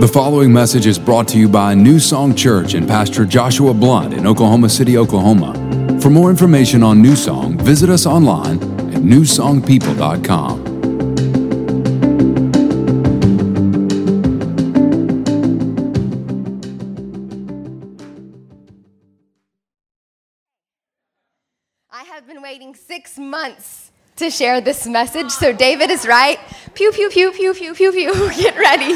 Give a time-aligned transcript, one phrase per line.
[0.00, 4.14] The following message is brought to you by New Song Church and Pastor Joshua Blunt
[4.14, 5.52] in Oklahoma City, Oklahoma.
[6.00, 8.62] For more information on New Song, visit us online
[8.94, 10.60] at newsongpeople.com.
[21.90, 26.38] I have been waiting six months to share this message, so David is right.
[26.72, 28.30] Pew, pew, pew, pew, pew, pew, pew.
[28.38, 28.94] Get ready.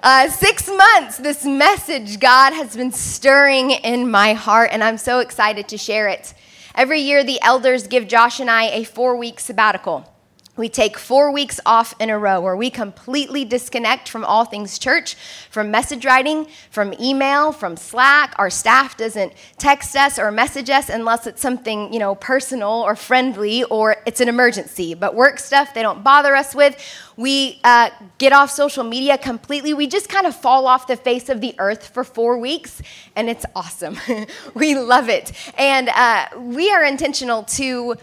[0.00, 5.18] Uh, six months, this message God has been stirring in my heart, and I'm so
[5.18, 6.34] excited to share it.
[6.76, 10.08] Every year, the elders give Josh and I a four week sabbatical.
[10.58, 14.76] We take four weeks off in a row where we completely disconnect from all things
[14.76, 15.14] church,
[15.50, 18.34] from message writing, from email, from Slack.
[18.38, 22.96] Our staff doesn't text us or message us unless it's something, you know, personal or
[22.96, 24.94] friendly or it's an emergency.
[24.94, 26.76] But work stuff, they don't bother us with.
[27.16, 29.74] We uh, get off social media completely.
[29.74, 32.82] We just kind of fall off the face of the earth for four weeks,
[33.14, 33.98] and it's awesome.
[34.54, 35.32] we love it.
[35.56, 37.96] And uh, we are intentional to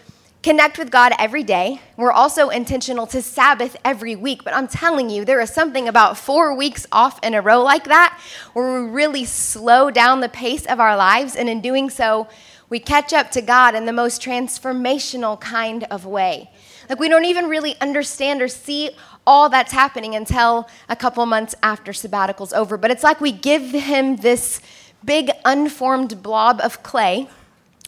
[0.46, 1.82] connect with God every day.
[1.98, 4.44] We're also intentional to Sabbath every week.
[4.44, 7.86] But I'm telling you, there is something about four weeks off in a row like
[7.86, 8.22] that
[8.54, 11.36] where we really slow down the pace of our lives.
[11.36, 12.28] And in doing so,
[12.70, 16.52] we catch up to God in the most transformational kind of way.
[16.90, 18.92] Like we don't even really understand or see
[19.26, 22.78] all that's happening until a couple months after sabbatical's over.
[22.78, 24.62] But it's like we give him this
[25.04, 27.30] big unformed blob of clay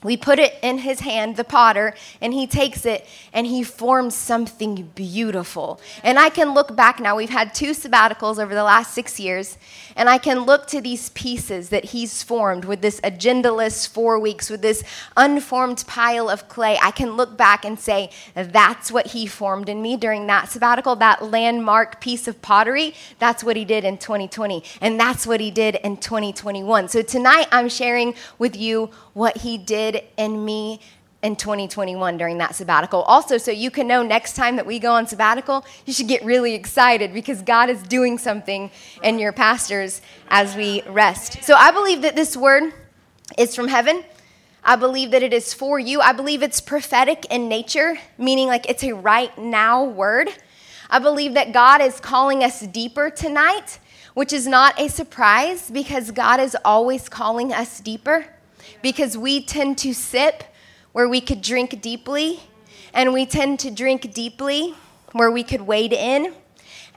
[0.04, 4.14] we put it in his hand, the potter, and he takes it and he forms
[4.14, 5.82] something beautiful.
[6.04, 9.58] And I can look back now, we've had two sabbaticals over the last six years,
[9.96, 14.50] and I can look to these pieces that he's formed with this agendaless four weeks,
[14.50, 14.84] with this
[15.16, 16.78] unformed pile of clay.
[16.82, 20.96] I can look back and say, that's what he formed in me during that sabbatical,
[20.98, 22.94] that landmark piece of pottery.
[23.18, 26.90] That's what he did in 2020, and that's what he did in 2021.
[26.90, 29.87] So tonight I'm sharing with you what he did
[30.18, 30.80] in me
[31.24, 33.02] in 2021 during that sabbatical.
[33.04, 36.24] Also, so you can know next time that we go on sabbatical, you should get
[36.24, 38.70] really excited because God is doing something
[39.02, 41.44] in your pastors as we rest.
[41.44, 42.72] So I believe that this word
[43.38, 44.04] is from heaven.
[44.64, 46.02] I believe that it is for you.
[46.02, 50.30] I believe it's prophetic in nature, meaning like it's a right now word.
[50.90, 53.80] I believe that God is calling us deeper tonight,
[54.14, 58.26] which is not a surprise because God is always calling us deeper
[58.82, 60.44] because we tend to sip
[60.92, 62.40] where we could drink deeply,
[62.94, 64.74] and we tend to drink deeply
[65.12, 66.34] where we could wade in,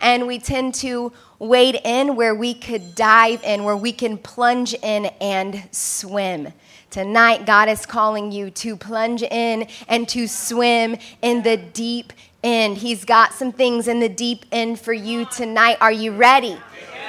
[0.01, 4.75] and we tend to wade in where we could dive in, where we can plunge
[4.75, 6.53] in and swim.
[6.91, 12.79] Tonight, God is calling you to plunge in and to swim in the deep end.
[12.79, 15.77] He's got some things in the deep end for you tonight.
[15.81, 16.59] Are you ready?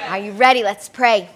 [0.08, 0.62] Are you ready?
[0.62, 1.28] Let's pray.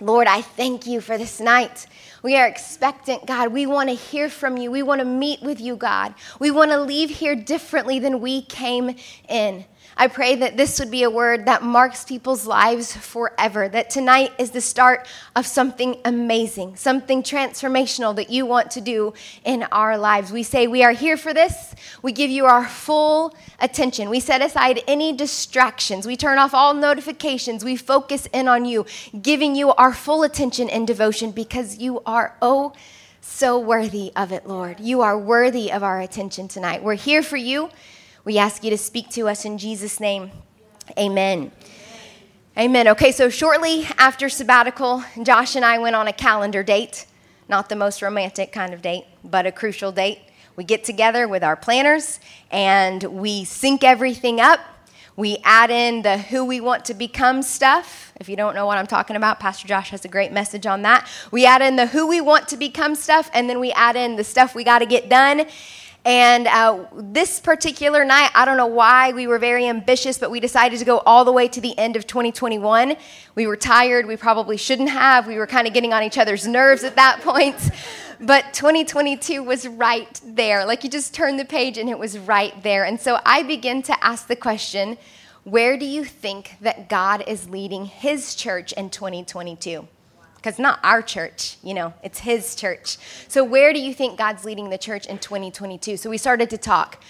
[0.00, 1.86] Lord, I thank you for this night.
[2.22, 3.52] We are expectant, God.
[3.52, 4.70] We want to hear from you.
[4.70, 6.14] We want to meet with you, God.
[6.38, 8.94] We want to leave here differently than we came
[9.28, 9.64] in.
[9.96, 14.32] I pray that this would be a word that marks people's lives forever, that tonight
[14.38, 19.12] is the start of something amazing, something transformational that you want to do
[19.44, 20.32] in our lives.
[20.32, 21.74] We say, We are here for this.
[22.02, 24.08] We give you our full attention.
[24.08, 26.06] We set aside any distractions.
[26.06, 27.64] We turn off all notifications.
[27.64, 28.86] We focus in on you,
[29.20, 32.72] giving you our full attention and devotion because you are, oh,
[33.20, 34.80] so worthy of it, Lord.
[34.80, 36.82] You are worthy of our attention tonight.
[36.82, 37.70] We're here for you.
[38.24, 40.30] We ask you to speak to us in Jesus' name.
[40.96, 41.50] Amen.
[42.56, 42.86] Amen.
[42.86, 47.06] Okay, so shortly after sabbatical, Josh and I went on a calendar date.
[47.48, 50.20] Not the most romantic kind of date, but a crucial date.
[50.54, 52.20] We get together with our planners
[52.52, 54.60] and we sync everything up.
[55.16, 58.12] We add in the who we want to become stuff.
[58.20, 60.82] If you don't know what I'm talking about, Pastor Josh has a great message on
[60.82, 61.08] that.
[61.32, 64.16] We add in the who we want to become stuff, and then we add in
[64.16, 65.46] the stuff we got to get done.
[66.04, 70.40] And uh, this particular night, I don't know why we were very ambitious, but we
[70.40, 72.96] decided to go all the way to the end of 2021.
[73.36, 74.06] We were tired.
[74.06, 75.28] We probably shouldn't have.
[75.28, 77.70] We were kind of getting on each other's nerves at that point.
[78.18, 80.64] But 2022 was right there.
[80.66, 82.84] Like you just turned the page and it was right there.
[82.84, 84.98] And so I begin to ask the question
[85.44, 89.88] where do you think that God is leading his church in 2022?
[90.42, 92.98] Because not our church, you know, it's his church.
[93.28, 95.96] So, where do you think God's leading the church in 2022?
[95.96, 97.02] So, we started to talk.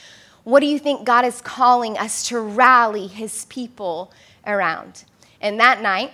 [0.44, 4.12] What do you think God is calling us to rally his people
[4.46, 5.04] around?
[5.40, 6.12] And that night,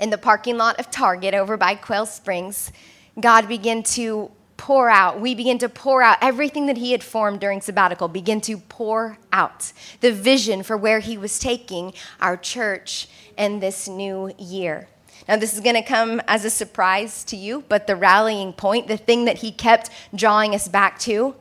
[0.00, 2.72] in the parking lot of Target over by Quail Springs,
[3.20, 5.20] God began to pour out.
[5.20, 9.18] We begin to pour out everything that he had formed during sabbatical, begin to pour
[9.32, 14.88] out the vision for where he was taking our church in this new year.
[15.28, 18.88] Now, this is going to come as a surprise to you, but the rallying point,
[18.88, 21.36] the thing that he kept drawing us back to,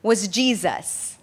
[0.00, 1.18] was Jesus.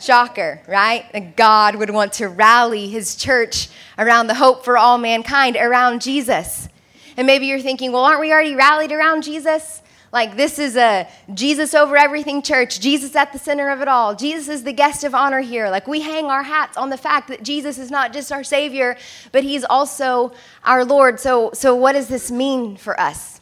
[0.00, 1.10] Shocker, right?
[1.12, 6.02] That God would want to rally his church around the hope for all mankind, around
[6.02, 6.68] Jesus.
[7.16, 9.80] And maybe you're thinking, well, aren't we already rallied around Jesus?
[10.14, 14.14] Like, this is a Jesus over everything church, Jesus at the center of it all.
[14.14, 15.68] Jesus is the guest of honor here.
[15.68, 18.96] Like, we hang our hats on the fact that Jesus is not just our Savior,
[19.32, 20.32] but He's also
[20.62, 21.18] our Lord.
[21.18, 23.40] So, so what does this mean for us?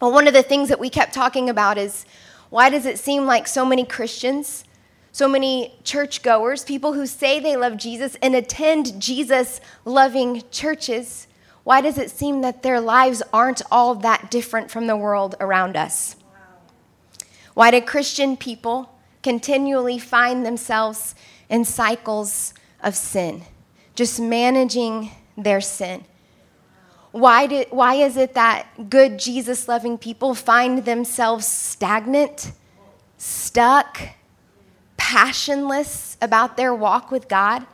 [0.00, 2.04] Well, one of the things that we kept talking about is
[2.50, 4.64] why does it seem like so many Christians,
[5.12, 11.27] so many churchgoers, people who say they love Jesus and attend Jesus loving churches,
[11.68, 15.76] why does it seem that their lives aren't all that different from the world around
[15.76, 16.16] us?
[17.52, 21.14] Why do Christian people continually find themselves
[21.50, 23.42] in cycles of sin,
[23.94, 26.06] just managing their sin?
[27.10, 32.52] Why, did, why is it that good Jesus loving people find themselves stagnant,
[33.18, 34.00] stuck,
[34.96, 37.66] passionless about their walk with God,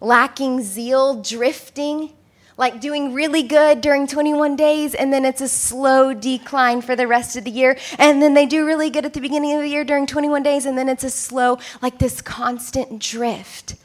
[0.00, 2.12] lacking zeal, drifting?
[2.56, 7.06] Like doing really good during 21 days, and then it's a slow decline for the
[7.06, 7.78] rest of the year.
[7.98, 10.66] And then they do really good at the beginning of the year during 21 days,
[10.66, 13.76] and then it's a slow, like this constant drift,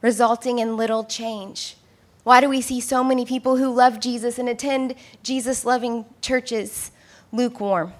[0.00, 1.76] resulting in little change.
[2.24, 6.90] Why do we see so many people who love Jesus and attend Jesus loving churches
[7.30, 7.92] lukewarm?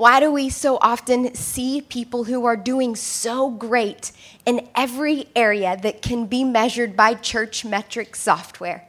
[0.00, 4.12] Why do we so often see people who are doing so great
[4.46, 8.88] in every area that can be measured by church metric software?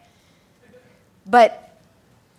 [1.25, 1.77] But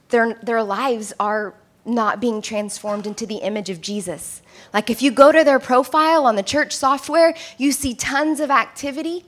[0.09, 1.53] their, their lives are
[1.85, 4.41] not being transformed into the image of Jesus.
[4.73, 8.51] Like if you go to their profile on the church software, you see tons of
[8.51, 9.27] activity,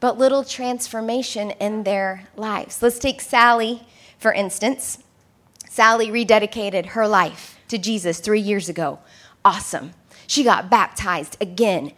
[0.00, 2.82] but little transformation in their lives.
[2.82, 3.86] Let's take Sally,
[4.18, 4.98] for instance.
[5.68, 8.98] Sally rededicated her life to Jesus three years ago.
[9.44, 9.92] Awesome.
[10.26, 11.92] She got baptized again.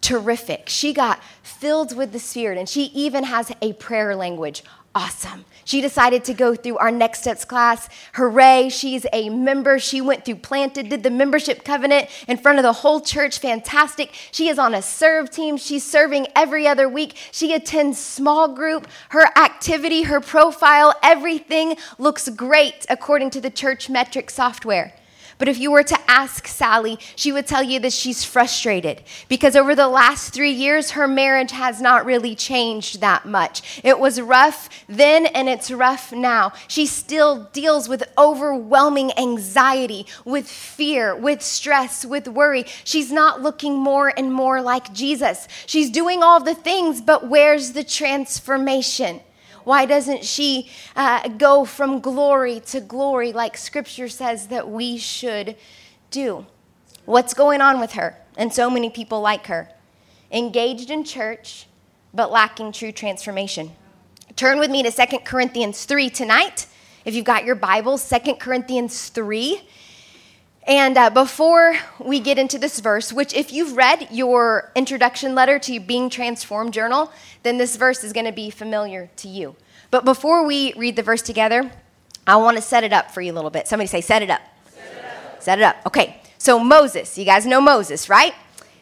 [0.00, 0.68] Terrific.
[0.68, 4.62] She got filled with the Spirit, and she even has a prayer language.
[4.94, 5.44] Awesome.
[5.64, 7.88] She decided to go through our Next Steps class.
[8.14, 8.68] Hooray.
[8.68, 9.78] She's a member.
[9.78, 13.38] She went through Planted, did the membership covenant in front of the whole church.
[13.38, 14.12] Fantastic.
[14.32, 15.56] She is on a serve team.
[15.56, 17.16] She's serving every other week.
[17.32, 18.88] She attends small group.
[19.10, 24.94] Her activity, her profile, everything looks great according to the church metric software.
[25.38, 29.54] But if you were to ask Sally, she would tell you that she's frustrated because
[29.54, 33.80] over the last three years, her marriage has not really changed that much.
[33.84, 36.52] It was rough then and it's rough now.
[36.66, 42.64] She still deals with overwhelming anxiety, with fear, with stress, with worry.
[42.84, 45.46] She's not looking more and more like Jesus.
[45.66, 49.20] She's doing all the things, but where's the transformation?
[49.68, 55.56] Why doesn't she uh, go from glory to glory like scripture says that we should
[56.10, 56.46] do?
[57.04, 59.68] What's going on with her and so many people like her?
[60.32, 61.66] Engaged in church,
[62.14, 63.72] but lacking true transformation.
[64.36, 66.66] Turn with me to 2 Corinthians 3 tonight.
[67.04, 69.68] If you've got your Bible, 2 Corinthians 3.
[70.68, 75.58] And uh, before we get into this verse, which if you've read your introduction letter
[75.60, 77.10] to Being Transformed journal,
[77.42, 79.56] then this verse is going to be familiar to you.
[79.90, 81.72] But before we read the verse together,
[82.26, 83.66] I want to set it up for you a little bit.
[83.66, 84.42] Somebody say, set it up.
[84.68, 85.42] Set it up.
[85.42, 85.76] Set it up.
[85.86, 86.20] Okay.
[86.36, 88.34] So Moses, you guys know Moses, right?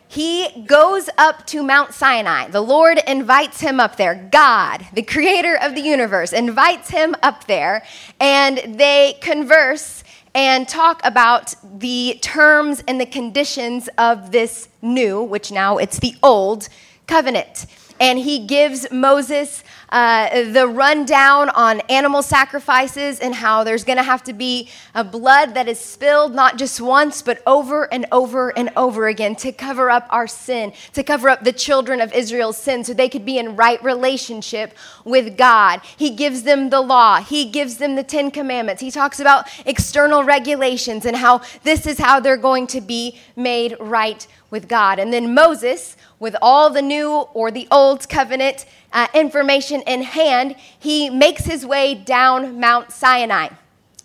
[0.08, 2.48] He goes up to Mount Sinai.
[2.48, 4.28] The Lord invites him up there.
[4.32, 7.84] God, the creator of the universe, invites him up there,
[8.20, 10.02] and they converse
[10.36, 16.14] and talk about the terms and the conditions of this new, which now it's the
[16.22, 16.68] old
[17.06, 17.66] covenant.
[17.98, 24.02] And he gives Moses uh, the rundown on animal sacrifices and how there's going to
[24.02, 28.50] have to be a blood that is spilled not just once, but over and over
[28.58, 32.58] and over again to cover up our sin, to cover up the children of Israel's
[32.58, 35.80] sin so they could be in right relationship with God.
[35.96, 38.82] He gives them the law, He gives them the Ten Commandments.
[38.82, 43.76] He talks about external regulations and how this is how they're going to be made
[43.78, 44.98] right with God.
[44.98, 50.56] And then Moses, with all the new or the old covenant uh, information in hand,
[50.78, 53.48] he makes his way down Mount Sinai.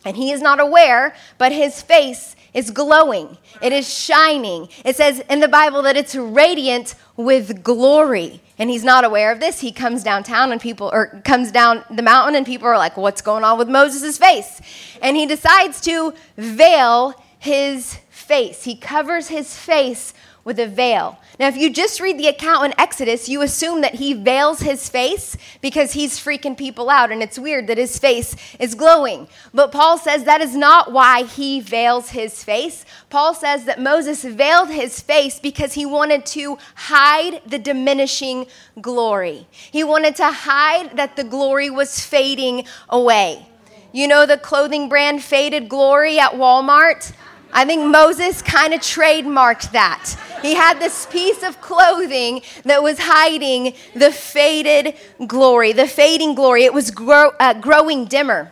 [0.03, 3.37] And he is not aware, but his face is glowing.
[3.61, 4.67] It is shining.
[4.83, 8.41] It says in the Bible that it's radiant with glory.
[8.57, 9.61] And he's not aware of this.
[9.61, 13.21] He comes downtown and people, or comes down the mountain and people are like, what's
[13.21, 14.59] going on with Moses' face?
[15.01, 18.63] And he decides to veil his face.
[18.63, 21.19] He covers his face with a veil.
[21.39, 24.89] Now, if you just read the account in Exodus, you assume that he veils his
[24.89, 29.27] face because he's freaking people out, and it's weird that his face is glowing.
[29.53, 32.85] But Paul says that is not why he veils his face.
[33.09, 38.47] Paul says that Moses veiled his face because he wanted to hide the diminishing
[38.81, 39.47] glory.
[39.51, 43.47] He wanted to hide that the glory was fading away.
[43.93, 47.11] You know the clothing brand Faded Glory at Walmart?
[47.53, 50.15] I think Moses kind of trademarked that.
[50.41, 54.95] He had this piece of clothing that was hiding the faded
[55.27, 56.63] glory, the fading glory.
[56.63, 58.51] It was grow, uh, growing dimmer.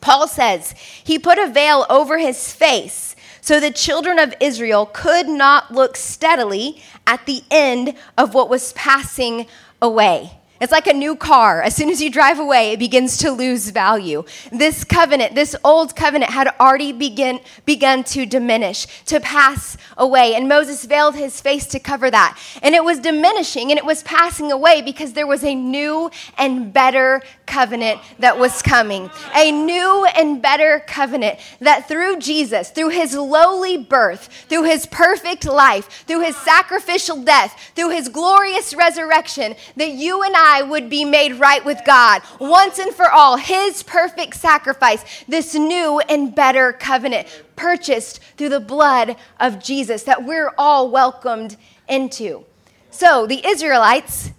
[0.00, 0.72] Paul says
[1.04, 5.96] he put a veil over his face so the children of Israel could not look
[5.96, 9.46] steadily at the end of what was passing
[9.80, 10.38] away.
[10.62, 11.60] It's like a new car.
[11.60, 14.22] As soon as you drive away, it begins to lose value.
[14.52, 20.36] This covenant, this old covenant, had already begin, begun to diminish, to pass away.
[20.36, 22.38] And Moses veiled his face to cover that.
[22.62, 26.72] And it was diminishing and it was passing away because there was a new and
[26.72, 29.10] better covenant that was coming.
[29.34, 35.44] A new and better covenant that through Jesus, through his lowly birth, through his perfect
[35.44, 40.90] life, through his sacrificial death, through his glorious resurrection, that you and I I would
[40.90, 43.38] be made right with God once and for all.
[43.38, 50.24] His perfect sacrifice, this new and better covenant purchased through the blood of Jesus that
[50.24, 51.56] we're all welcomed
[51.88, 52.44] into.
[52.90, 54.32] So the Israelites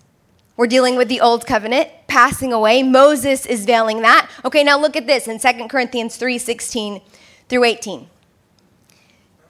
[0.55, 2.83] were dealing with the old covenant passing away.
[2.83, 4.29] Moses is veiling that.
[4.45, 7.01] Okay, now look at this in 2 Corinthians 3 16
[7.49, 8.07] through 18.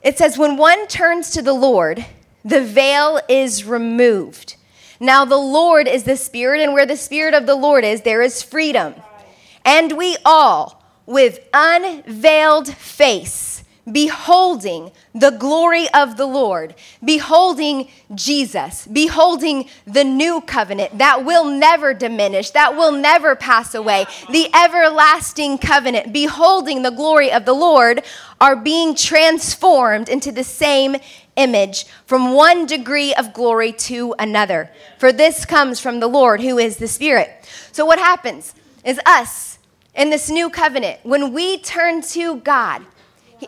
[0.02, 2.06] It says, When one turns to the Lord,
[2.46, 4.56] the veil is removed.
[5.04, 8.22] Now, the Lord is the Spirit, and where the Spirit of the Lord is, there
[8.22, 8.96] is freedom.
[9.66, 19.68] And we all, with unveiled face, beholding the glory of the Lord, beholding Jesus, beholding
[19.86, 26.14] the new covenant that will never diminish, that will never pass away, the everlasting covenant,
[26.14, 28.04] beholding the glory of the Lord,
[28.40, 30.96] are being transformed into the same
[31.36, 34.70] image from one degree of glory to another.
[34.98, 37.30] For this comes from the Lord who is the Spirit.
[37.72, 39.54] So, what happens is us
[39.96, 42.84] in this new covenant, when we turn to God,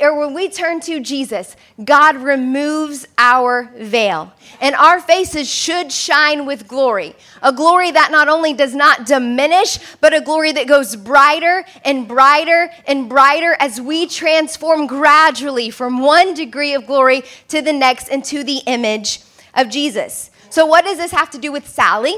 [0.01, 4.34] or when we turn to Jesus, God removes our veil.
[4.60, 7.15] And our faces should shine with glory.
[7.42, 12.08] A glory that not only does not diminish, but a glory that goes brighter and
[12.08, 18.08] brighter and brighter as we transform gradually from one degree of glory to the next
[18.08, 19.22] into the image
[19.54, 20.32] of Jesus.
[20.50, 22.15] So, what does this have to do with Sally?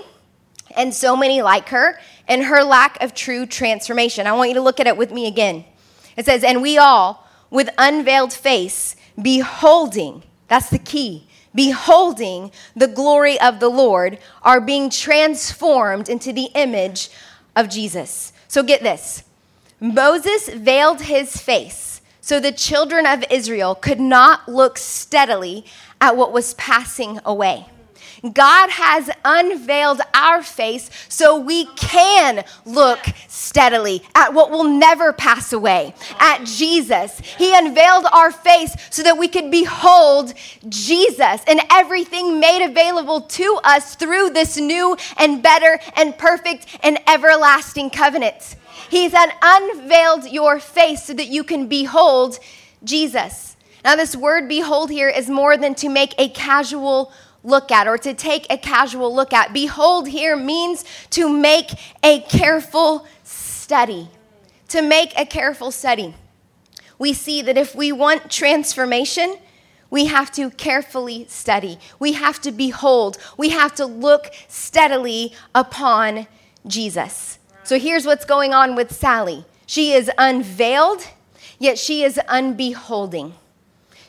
[0.76, 4.28] And so many like her, and her lack of true transformation.
[4.28, 5.66] I want you to look at it with me again.
[6.18, 13.40] It says, And we all, with unveiled face, beholding, that's the key, beholding the glory
[13.40, 17.10] of the Lord, are being transformed into the image
[17.56, 18.34] of Jesus.
[18.48, 19.24] So get this
[19.80, 25.66] Moses veiled his face so the children of Israel could not look steadily
[26.02, 27.68] at what was passing away.
[28.34, 35.54] God has unveiled our face so we can look steadily at what will never pass
[35.54, 37.20] away, at Jesus.
[37.20, 40.34] He unveiled our face so that we could behold
[40.68, 47.00] Jesus and everything made available to us through this new and better and perfect and
[47.08, 48.56] everlasting covenant.
[48.90, 52.40] He's unveiled your face so that you can behold
[52.84, 53.56] Jesus.
[53.84, 57.12] Now, this word behold here is more than to make a casual
[57.48, 59.54] look at or to take a casual look at.
[59.54, 61.72] Behold here means to make
[62.04, 64.10] a careful study.
[64.70, 66.14] To make a careful study.
[67.00, 69.38] We see that if we want transformation,
[69.90, 71.80] we have to carefully study.
[72.00, 73.18] We have to behold.
[73.38, 76.28] We have to look steadily upon
[76.66, 77.40] Jesus.
[77.64, 81.06] So here's what's going on with Sally she is unveiled,
[81.60, 83.34] yet she is unbeholding.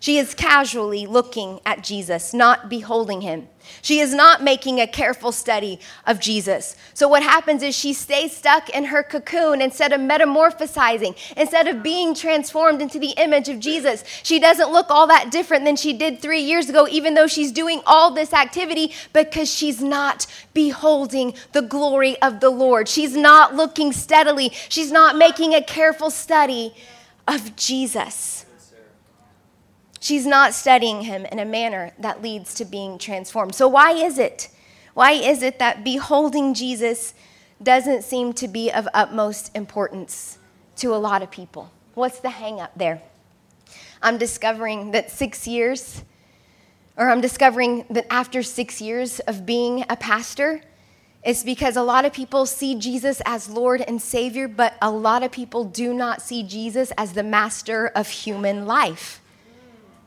[0.00, 3.49] She is casually looking at Jesus, not beholding him.
[3.83, 6.76] She is not making a careful study of Jesus.
[6.95, 11.83] So, what happens is she stays stuck in her cocoon instead of metamorphosizing, instead of
[11.83, 14.05] being transformed into the image of Jesus.
[14.23, 17.52] She doesn't look all that different than she did three years ago, even though she's
[17.52, 22.88] doing all this activity because she's not beholding the glory of the Lord.
[22.88, 26.73] She's not looking steadily, she's not making a careful study
[27.26, 28.47] of Jesus.
[30.00, 33.55] She's not studying him in a manner that leads to being transformed.
[33.55, 34.49] So, why is it?
[34.95, 37.14] Why is it that beholding Jesus
[37.62, 40.38] doesn't seem to be of utmost importance
[40.76, 41.73] to a lot of people?
[41.95, 43.02] What's the hang up there?
[44.02, 46.05] I'm discovering that six years,
[46.97, 50.62] or I'm discovering that after six years of being a pastor,
[51.25, 55.25] it's because a lot of people see Jesus as Lord and Savior, but a lot
[55.25, 59.21] of people do not see Jesus as the master of human life.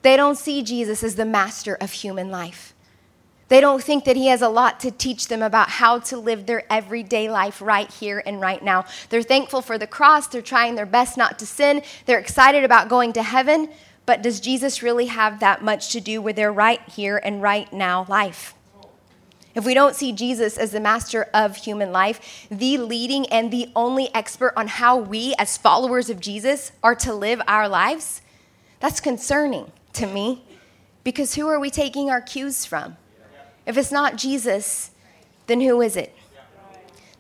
[0.01, 2.73] They don't see Jesus as the master of human life.
[3.51, 6.45] They don't think that he has a lot to teach them about how to live
[6.45, 8.85] their everyday life right here and right now.
[9.09, 10.27] They're thankful for the cross.
[10.27, 11.83] They're trying their best not to sin.
[12.05, 13.69] They're excited about going to heaven.
[14.05, 17.71] But does Jesus really have that much to do with their right here and right
[17.73, 18.55] now life?
[19.53, 23.69] If we don't see Jesus as the master of human life, the leading and the
[23.75, 28.21] only expert on how we, as followers of Jesus, are to live our lives,
[28.79, 30.43] that's concerning to me
[31.03, 32.97] because who are we taking our cues from?
[33.65, 34.91] If it's not Jesus,
[35.47, 36.15] then who is it?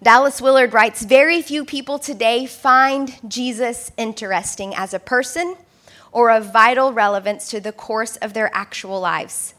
[0.03, 5.55] Dallas Willard writes Very few people today find Jesus interesting as a person
[6.11, 9.53] or of vital relevance to the course of their actual lives.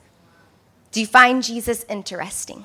[0.91, 2.65] Do you find Jesus interesting?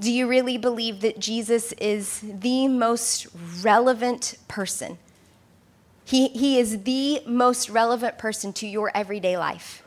[0.00, 3.28] Do you really believe that Jesus is the most
[3.62, 4.98] relevant person?
[6.04, 9.82] He, he is the most relevant person to your everyday life.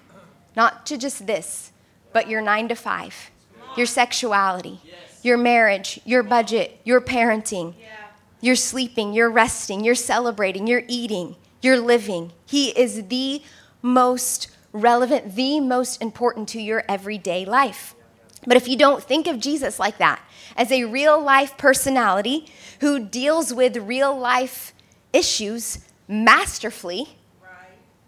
[0.56, 1.72] Not to just this,
[2.12, 3.30] but your nine to five,
[3.76, 4.82] your sexuality,
[5.22, 7.76] your marriage, your budget, your parenting,
[8.42, 12.32] your sleeping, your resting, your celebrating, your eating, your living.
[12.46, 13.44] He is the
[13.82, 17.94] most relevant, the most important to your everyday life.
[18.46, 20.22] But if you don't think of Jesus like that,
[20.56, 22.48] as a real life personality
[22.80, 24.74] who deals with real life
[25.14, 27.18] issues masterfully,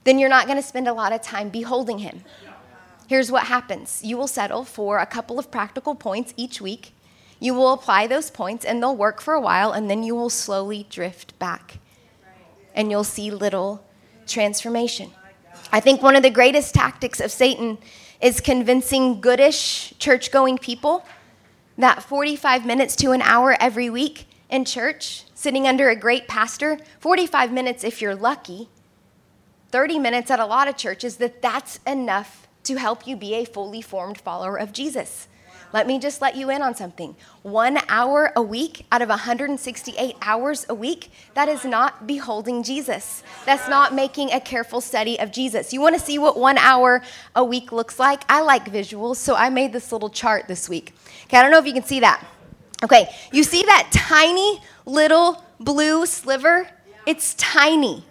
[0.04, 2.24] then you're not going to spend a lot of time beholding him.
[3.08, 6.94] Here's what happens you will settle for a couple of practical points each week.
[7.40, 10.30] You will apply those points, and they'll work for a while, and then you will
[10.30, 11.80] slowly drift back.
[12.76, 13.84] And you'll see little
[14.28, 15.12] transformation.
[15.72, 17.78] I think one of the greatest tactics of Satan
[18.22, 21.06] is convincing goodish church going people
[21.78, 26.78] that 45 minutes to an hour every week in church, sitting under a great pastor,
[27.00, 28.68] 45 minutes if you're lucky,
[29.72, 33.46] 30 minutes at a lot of churches, that that's enough to help you be a
[33.46, 35.30] fully formed follower of Jesus.
[35.72, 37.16] Let me just let you in on something.
[37.42, 43.24] One hour a week out of 168 hours a week, that is not beholding Jesus.
[43.46, 45.72] That's not making a careful study of Jesus.
[45.72, 47.02] You want to see what one hour
[47.34, 48.24] a week looks like?
[48.28, 50.94] I like visuals, so I made this little chart this week.
[51.28, 52.28] Okay, I don't know if you can see that.
[52.84, 56.70] Okay, you see that tiny little blue sliver?
[57.06, 58.06] It's tiny.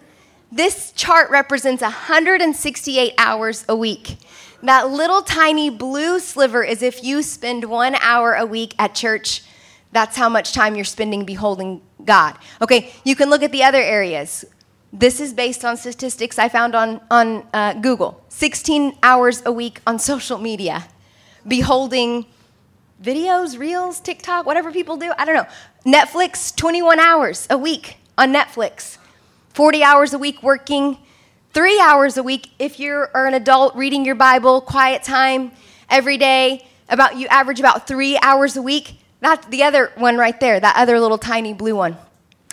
[0.51, 4.17] This chart represents 168 hours a week.
[4.61, 9.43] That little tiny blue sliver is if you spend one hour a week at church,
[9.91, 12.37] that's how much time you're spending beholding God.
[12.61, 14.45] Okay, you can look at the other areas.
[14.93, 19.81] This is based on statistics I found on, on uh, Google 16 hours a week
[19.87, 20.87] on social media,
[21.47, 22.25] beholding
[23.01, 25.11] videos, reels, TikTok, whatever people do.
[25.17, 25.47] I don't know.
[25.85, 28.97] Netflix, 21 hours a week on Netflix,
[29.53, 30.97] 40 hours a week working
[31.51, 35.51] Three hours a week if you are an adult reading your Bible, quiet time
[35.89, 38.99] every day, about you average about three hours a week.
[39.19, 41.97] That's the other one right there, that other little tiny blue one.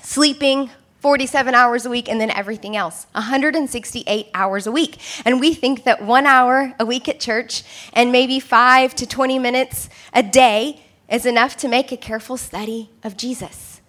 [0.03, 0.71] Sleeping
[1.07, 4.99] 47 hours a week, and then everything else 168 hours a week.
[5.25, 9.39] And we think that one hour a week at church and maybe five to 20
[9.39, 13.81] minutes a day is enough to make a careful study of Jesus.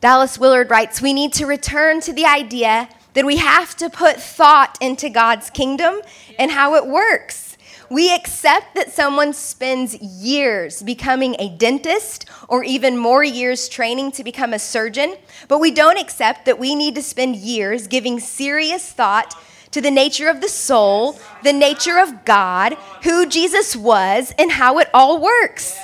[0.00, 4.16] Dallas Willard writes We need to return to the idea that we have to put
[4.16, 6.00] thought into God's kingdom
[6.36, 7.43] and how it works.
[7.94, 14.24] We accept that someone spends years becoming a dentist or even more years training to
[14.24, 15.14] become a surgeon,
[15.46, 19.92] but we don't accept that we need to spend years giving serious thought to the
[19.92, 25.22] nature of the soul, the nature of God, who Jesus was, and how it all
[25.22, 25.78] works.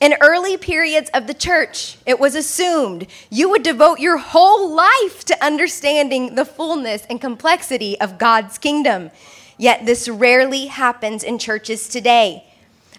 [0.00, 5.24] In early periods of the church, it was assumed you would devote your whole life
[5.24, 9.10] to understanding the fullness and complexity of God's kingdom.
[9.56, 12.44] Yet this rarely happens in churches today.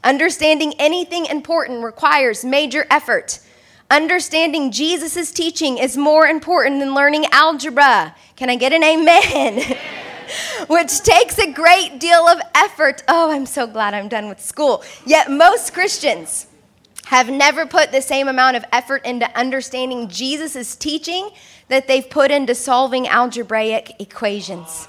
[0.04, 3.40] Understanding anything important requires major effort.
[3.90, 8.16] Understanding Jesus' teaching is more important than learning algebra.
[8.36, 9.78] Can I get an amen?
[10.68, 13.04] Which takes a great deal of effort.
[13.08, 14.84] Oh, I'm so glad I'm done with school.
[15.06, 16.48] Yet most Christians,
[17.06, 21.30] have never put the same amount of effort into understanding Jesus' teaching
[21.68, 24.88] that they've put into solving algebraic equations.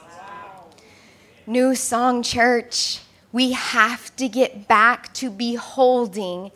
[1.48, 6.50] New Song Church, we have to get back to beholding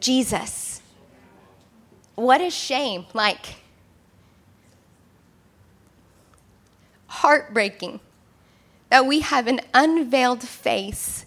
[0.00, 0.82] Jesus.
[2.16, 3.06] What a shame.
[3.14, 3.56] Like,
[7.06, 8.00] heartbreaking
[8.90, 11.24] that we have an unveiled face,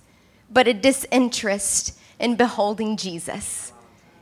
[0.52, 3.72] but a disinterest in beholding Jesus,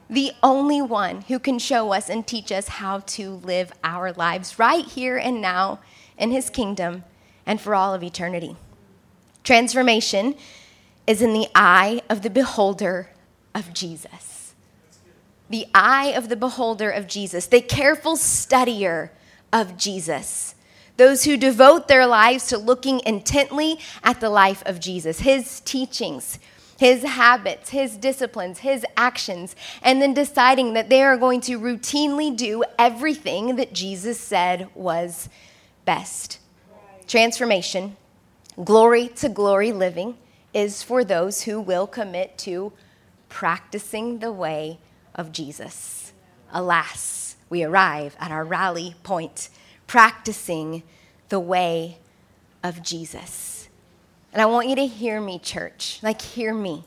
[0.08, 4.60] the only one who can show us and teach us how to live our lives
[4.60, 5.80] right here and now
[6.18, 7.04] in his kingdom
[7.46, 8.56] and for all of eternity.
[9.44, 10.36] Transformation
[11.06, 13.10] is in the eye of the beholder
[13.54, 14.54] of Jesus.
[15.50, 19.10] The eye of the beholder of Jesus, the careful studier
[19.52, 20.56] of Jesus.
[20.98, 26.40] Those who devote their lives to looking intently at the life of Jesus, his teachings,
[26.78, 32.36] his habits, his disciplines, his actions, and then deciding that they are going to routinely
[32.36, 35.30] do everything that Jesus said was
[35.86, 36.40] best.
[37.08, 37.96] Transformation,
[38.62, 40.18] glory to glory living,
[40.54, 42.74] is for those who will commit to
[43.30, 44.80] practicing the way
[45.16, 46.14] of Jesus.
[46.52, 49.50] Alas, we arrive at our rally point,
[49.88, 50.84] practicing
[51.30, 51.98] the way
[52.64, 53.70] of Jesus.
[54.32, 56.00] And I want you to hear me, church.
[56.02, 56.84] Like, hear me.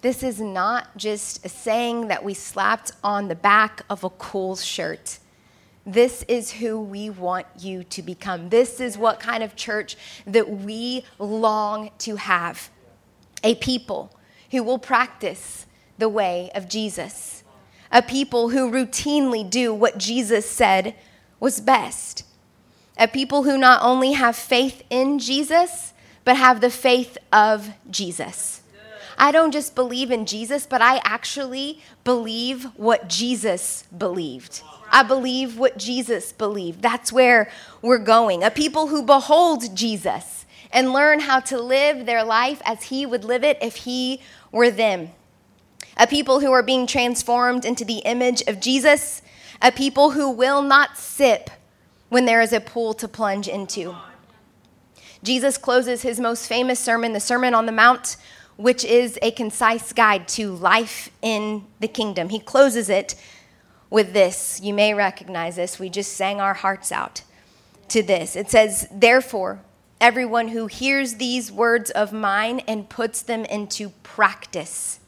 [0.00, 4.54] This is not just a saying that we slapped on the back of a cool
[4.54, 5.18] shirt.
[5.88, 8.50] This is who we want you to become.
[8.50, 9.96] This is what kind of church
[10.26, 12.68] that we long to have
[13.42, 14.14] a people
[14.50, 15.64] who will practice
[15.96, 17.42] the way of Jesus,
[17.90, 20.94] a people who routinely do what Jesus said
[21.40, 22.22] was best,
[22.98, 28.60] a people who not only have faith in Jesus, but have the faith of Jesus.
[29.18, 34.62] I don't just believe in Jesus, but I actually believe what Jesus believed.
[34.90, 36.80] I believe what Jesus believed.
[36.80, 37.50] That's where
[37.82, 38.42] we're going.
[38.42, 43.24] A people who behold Jesus and learn how to live their life as He would
[43.24, 45.10] live it if He were them.
[45.96, 49.20] A people who are being transformed into the image of Jesus.
[49.60, 51.50] A people who will not sip
[52.08, 53.96] when there is a pool to plunge into.
[55.22, 58.16] Jesus closes his most famous sermon, the Sermon on the Mount,
[58.58, 62.28] which is a concise guide to life in the kingdom.
[62.28, 63.14] He closes it
[63.88, 64.60] with this.
[64.60, 65.78] You may recognize this.
[65.78, 67.22] We just sang our hearts out
[67.88, 68.34] to this.
[68.34, 69.60] It says, Therefore,
[70.00, 74.98] everyone who hears these words of mine and puts them into practice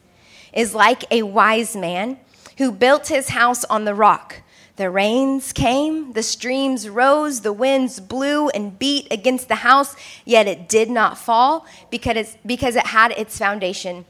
[0.53, 2.19] is like a wise man
[2.59, 4.43] who built his house on the rock.
[4.81, 10.47] The rains came, the streams rose, the winds blew and beat against the house, yet
[10.47, 14.07] it did not fall because, because it had its foundation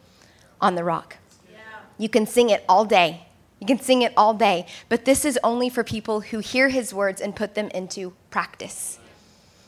[0.61, 1.17] on the rock.
[1.51, 1.59] Yeah.
[1.99, 3.27] You can sing it all day.
[3.59, 6.95] You can sing it all day, but this is only for people who hear his
[6.95, 9.01] words and put them into practice.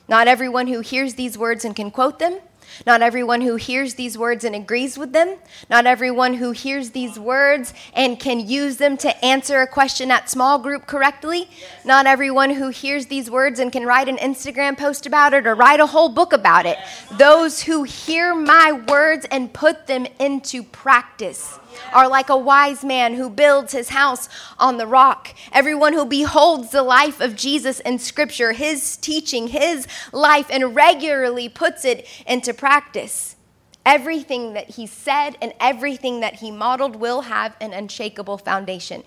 [0.07, 2.39] Not everyone who hears these words and can quote them
[2.87, 5.37] not everyone who hears these words and agrees with them.
[5.71, 10.31] Not everyone who hears these words and can use them to answer a question at
[10.31, 11.49] small group correctly.
[11.85, 15.55] Not everyone who hears these words and can write an Instagram post about it or
[15.55, 16.79] write a whole book about it.
[17.19, 21.59] Those who hear my words and put them into practice
[21.93, 25.35] are like a wise man who builds his house on the rock.
[25.53, 31.49] Everyone who beholds the life of Jesus in Scripture, his teaching, his life, and regularly
[31.49, 33.37] puts it into practice.
[33.85, 39.03] Everything that he said and everything that he modeled will have an unshakable foundation.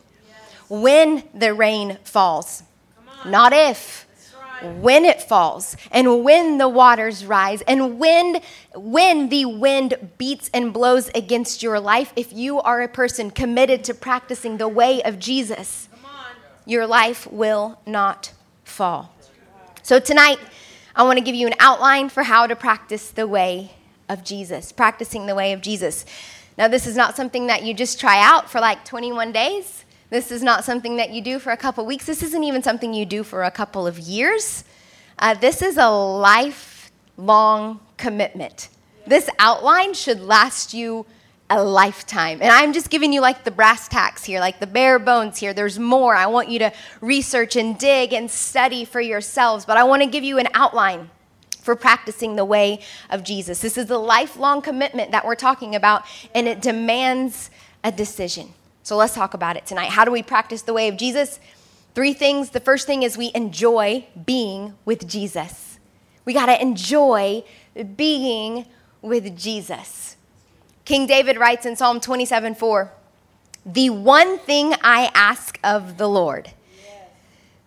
[0.67, 2.63] When the rain falls,
[3.25, 4.05] not if
[4.62, 8.41] when it falls and when the waters rise and when
[8.76, 13.84] when the wind beats and blows against your life if you are a person committed
[13.84, 15.89] to practicing the way of Jesus
[16.68, 18.32] your life will not
[18.63, 19.13] fall.
[19.84, 20.39] So tonight
[20.96, 23.72] I want to give you an outline for how to practice the way
[24.10, 26.06] of Jesus practicing the way of Jesus.
[26.58, 29.85] Now this is not something that you just try out for like 21 days
[30.15, 32.06] this is not something that you do for a couple weeks.
[32.06, 34.63] This isn't even something you do for a couple of years.
[35.19, 38.69] Uh, this is a lifelong commitment.
[39.06, 41.06] This outline should last you
[41.49, 42.41] a lifetime.
[42.41, 45.54] And I'm just giving you like the brass tacks here, like the bare bones here.
[45.54, 46.15] There's more.
[46.15, 50.08] I want you to research and dig and study for yourselves, but I want to
[50.08, 51.10] give you an outline
[51.60, 53.60] for practicing the way of Jesus.
[53.60, 57.49] This is a lifelong commitment that we're talking about, and it demands
[57.84, 58.54] a decision.
[58.86, 59.89] So let's talk about it tonight.
[59.89, 61.39] How do we practice the way of Jesus?
[61.95, 62.52] Three things.
[62.52, 65.80] The first thing is we enjoy being with Jesus.
[66.24, 67.43] We got to enjoy
[67.95, 68.67] being
[69.02, 70.17] with Jesus.
[70.86, 72.91] King David writes in Psalm 27 4,
[73.65, 76.52] the one thing I ask of the Lord,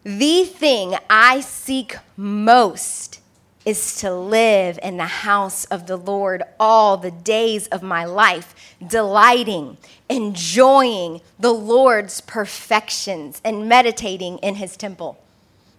[0.04, 3.20] the thing I seek most
[3.68, 8.54] is to live in the house of the Lord all the days of my life,
[8.86, 9.76] delighting,
[10.08, 15.22] enjoying the Lord's perfections, and meditating in his temple.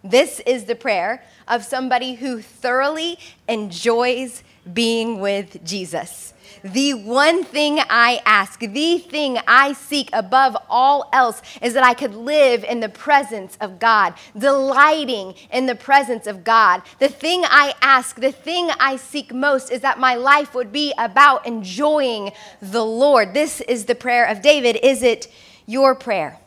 [0.03, 6.35] This is the prayer of somebody who thoroughly enjoys being with Jesus.
[6.63, 11.93] The one thing I ask, the thing I seek above all else is that I
[11.93, 16.81] could live in the presence of God, delighting in the presence of God.
[16.99, 20.93] The thing I ask, the thing I seek most is that my life would be
[20.97, 22.31] about enjoying
[22.61, 23.33] the Lord.
[23.33, 24.77] This is the prayer of David.
[24.83, 25.27] Is it
[25.65, 26.39] your prayer?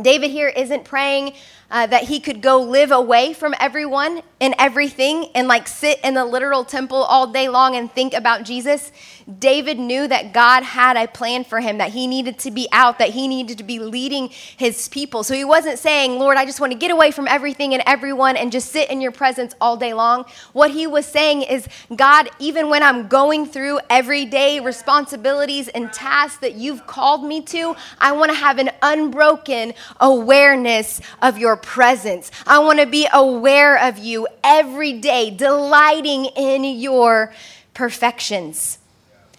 [0.00, 1.32] David here isn't praying
[1.70, 6.14] uh, that he could go live away from everyone and everything and like sit in
[6.14, 8.92] the literal temple all day long and think about Jesus.
[9.40, 13.00] David knew that God had a plan for him, that he needed to be out,
[13.00, 15.24] that he needed to be leading his people.
[15.24, 18.36] So he wasn't saying, Lord, I just want to get away from everything and everyone
[18.36, 20.26] and just sit in your presence all day long.
[20.52, 26.38] What he was saying is, God, even when I'm going through everyday responsibilities and tasks
[26.38, 32.30] that you've called me to, I want to have an unbroken awareness of presence.
[32.46, 37.32] I want to be aware of you every day, delighting in your
[37.74, 38.78] perfections.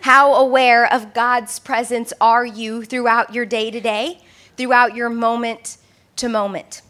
[0.01, 4.21] How aware of God's presence are you throughout your day to day,
[4.55, 5.77] throughout your moment
[6.17, 6.81] to moment?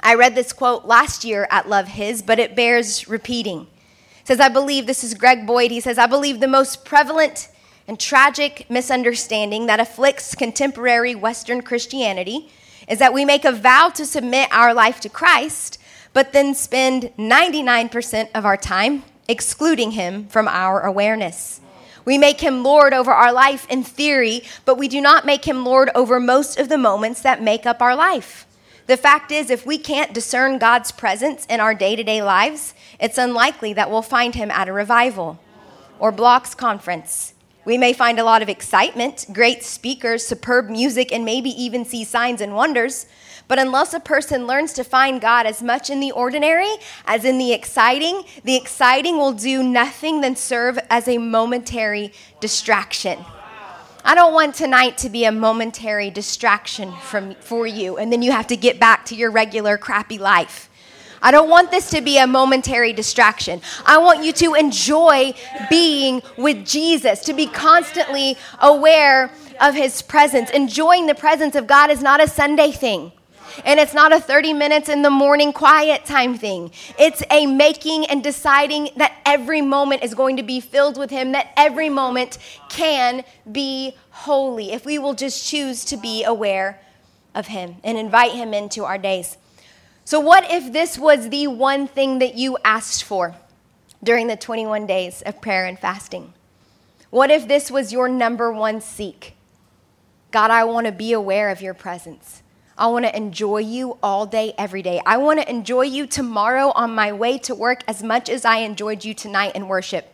[0.00, 3.62] I read this quote last year at Love His, but it bears repeating.
[4.20, 7.48] It says, I believe, this is Greg Boyd, he says, I believe the most prevalent
[7.86, 12.50] and tragic misunderstanding that afflicts contemporary Western Christianity
[12.88, 15.78] is that we make a vow to submit our life to Christ,
[16.12, 21.60] but then spend 99% of our time excluding him from our awareness.
[22.04, 25.64] We make him Lord over our life in theory, but we do not make him
[25.64, 28.46] Lord over most of the moments that make up our life.
[28.86, 32.74] The fact is, if we can't discern God's presence in our day to day lives,
[33.00, 35.40] it's unlikely that we'll find him at a revival
[35.98, 37.33] or blocks conference.
[37.64, 42.04] We may find a lot of excitement, great speakers, superb music, and maybe even see
[42.04, 43.06] signs and wonders.
[43.48, 46.72] But unless a person learns to find God as much in the ordinary
[47.06, 53.24] as in the exciting, the exciting will do nothing than serve as a momentary distraction.
[54.04, 58.32] I don't want tonight to be a momentary distraction from, for you, and then you
[58.32, 60.68] have to get back to your regular crappy life.
[61.24, 63.62] I don't want this to be a momentary distraction.
[63.86, 65.32] I want you to enjoy
[65.70, 70.50] being with Jesus, to be constantly aware of his presence.
[70.50, 73.10] Enjoying the presence of God is not a Sunday thing.
[73.64, 76.72] And it's not a 30 minutes in the morning quiet time thing.
[76.98, 81.32] It's a making and deciding that every moment is going to be filled with Him,
[81.32, 82.36] that every moment
[82.68, 86.80] can be holy if we will just choose to be aware
[87.34, 89.38] of Him and invite Him into our days.
[90.06, 93.34] So, what if this was the one thing that you asked for
[94.02, 96.34] during the 21 days of prayer and fasting?
[97.08, 99.34] What if this was your number one seek?
[100.30, 102.42] God, I want to be aware of your presence.
[102.76, 105.00] I want to enjoy you all day, every day.
[105.06, 108.58] I want to enjoy you tomorrow on my way to work as much as I
[108.58, 110.13] enjoyed you tonight in worship.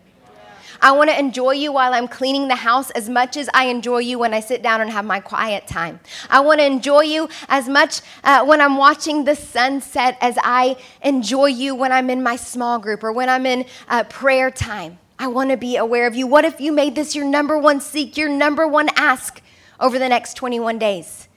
[0.81, 3.99] I want to enjoy you while I'm cleaning the house as much as I enjoy
[3.99, 6.01] you when I sit down and have my quiet time.
[6.29, 10.77] I want to enjoy you as much uh, when I'm watching the sunset as I
[11.03, 14.99] enjoy you when I'm in my small group or when I'm in uh, prayer time.
[15.19, 16.27] I want to be aware of you.
[16.27, 19.43] What if you made this your number one seek, your number one ask
[19.79, 21.29] over the next 21 days?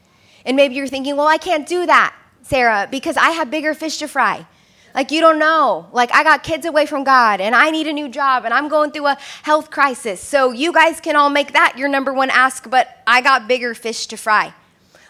[0.46, 3.98] And maybe you're thinking, well, I can't do that, Sarah, because I have bigger fish
[3.98, 4.46] to fry.
[4.94, 5.88] Like, you don't know.
[5.92, 8.68] Like, I got kids away from God and I need a new job and I'm
[8.68, 10.22] going through a health crisis.
[10.22, 13.74] So, you guys can all make that your number one ask, but I got bigger
[13.74, 14.54] fish to fry.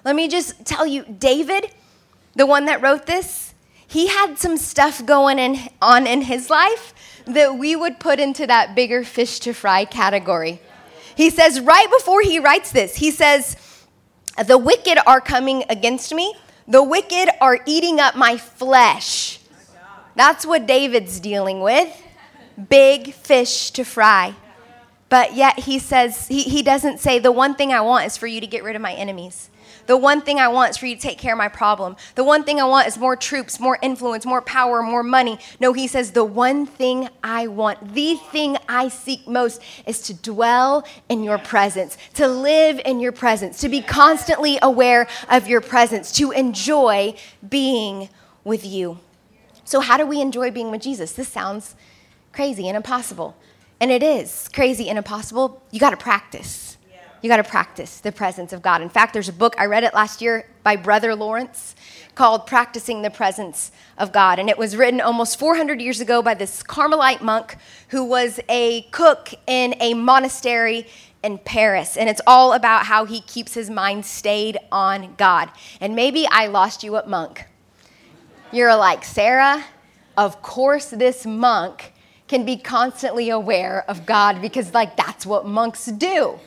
[0.06, 1.72] Let me just tell you, David,
[2.36, 3.54] the one that wrote this,
[3.88, 6.94] he had some stuff going in, on in his life
[7.26, 10.60] that we would put into that bigger fish to fry category.
[11.16, 13.56] He says, right before he writes this, he says,
[14.46, 16.34] The wicked are coming against me,
[16.68, 19.40] the wicked are eating up my flesh.
[20.16, 22.02] That's what David's dealing with
[22.70, 24.36] big fish to fry.
[25.10, 28.26] But yet he says, he, he doesn't say, the one thing I want is for
[28.26, 29.50] you to get rid of my enemies.
[29.86, 31.98] The one thing I want is for you to take care of my problem.
[32.16, 35.40] The one thing I want is more troops, more influence, more power, more money.
[35.60, 40.14] No, he says, the one thing I want, the thing I seek most is to
[40.14, 45.62] dwell in your presence, to live in your presence, to be constantly aware of your
[45.62, 47.16] presence, to enjoy
[47.48, 48.10] being
[48.44, 49.00] with you.
[49.66, 51.14] So, how do we enjoy being with Jesus?
[51.14, 51.76] This sounds
[52.32, 53.36] crazy and impossible.
[53.80, 55.62] And it is crazy and impossible.
[55.72, 56.78] You got to practice.
[57.24, 58.82] You got to practice the presence of God.
[58.82, 61.74] In fact, there's a book, I read it last year by Brother Lawrence
[62.16, 64.40] called Practicing the Presence of God.
[64.40, 67.56] And it was written almost 400 years ago by this Carmelite monk
[67.88, 70.86] who was a cook in a monastery
[71.24, 71.96] in Paris.
[71.96, 75.50] And it's all about how he keeps his mind stayed on God.
[75.80, 77.46] And maybe I lost you at monk
[78.54, 79.66] You're like, Sarah,
[80.16, 81.92] of course, this monk
[82.28, 86.40] can be constantly aware of God because, like, that's what monks do.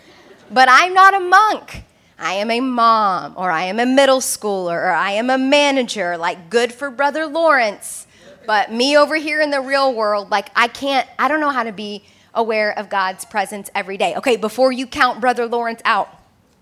[0.49, 1.83] But I'm not a monk.
[2.16, 6.16] I am a mom, or I am a middle schooler, or I am a manager,
[6.16, 8.07] like, good for Brother Lawrence.
[8.47, 11.64] But me over here in the real world, like, I can't, I don't know how
[11.64, 14.14] to be aware of God's presence every day.
[14.14, 16.09] Okay, before you count Brother Lawrence out,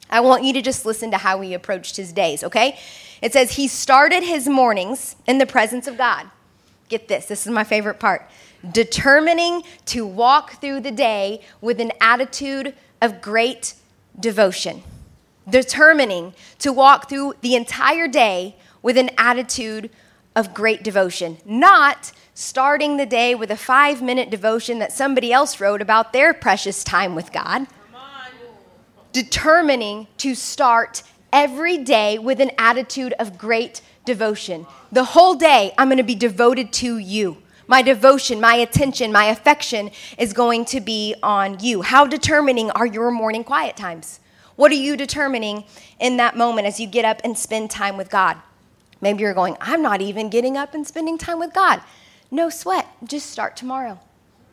[0.09, 2.79] I want you to just listen to how he approached his days, okay?
[3.25, 6.27] It says he started his mornings in the presence of God.
[6.91, 8.29] Get this, this is my favorite part.
[8.71, 13.77] Determining to walk through the day with an attitude of great
[14.21, 14.83] devotion.
[15.49, 19.89] Determining to walk through the entire day with an attitude
[20.37, 25.63] of great devotion, not starting the day with a five minute devotion that somebody else
[25.63, 27.67] wrote about their precious time with God.
[29.15, 31.03] Determining to start
[31.35, 34.67] every day with an attitude of great devotion.
[34.93, 37.39] The whole day, I'm going to be devoted to you.
[37.67, 41.83] My devotion, my attention, my affection is going to be on you.
[41.83, 44.21] How determining are your morning quiet times?
[44.55, 45.65] What are you determining
[45.99, 48.37] in that moment as you get up and spend time with God?
[49.01, 51.83] Maybe you're going, I'm not even getting up and spending time with God.
[52.31, 52.87] No sweat.
[53.03, 53.99] Just start tomorrow.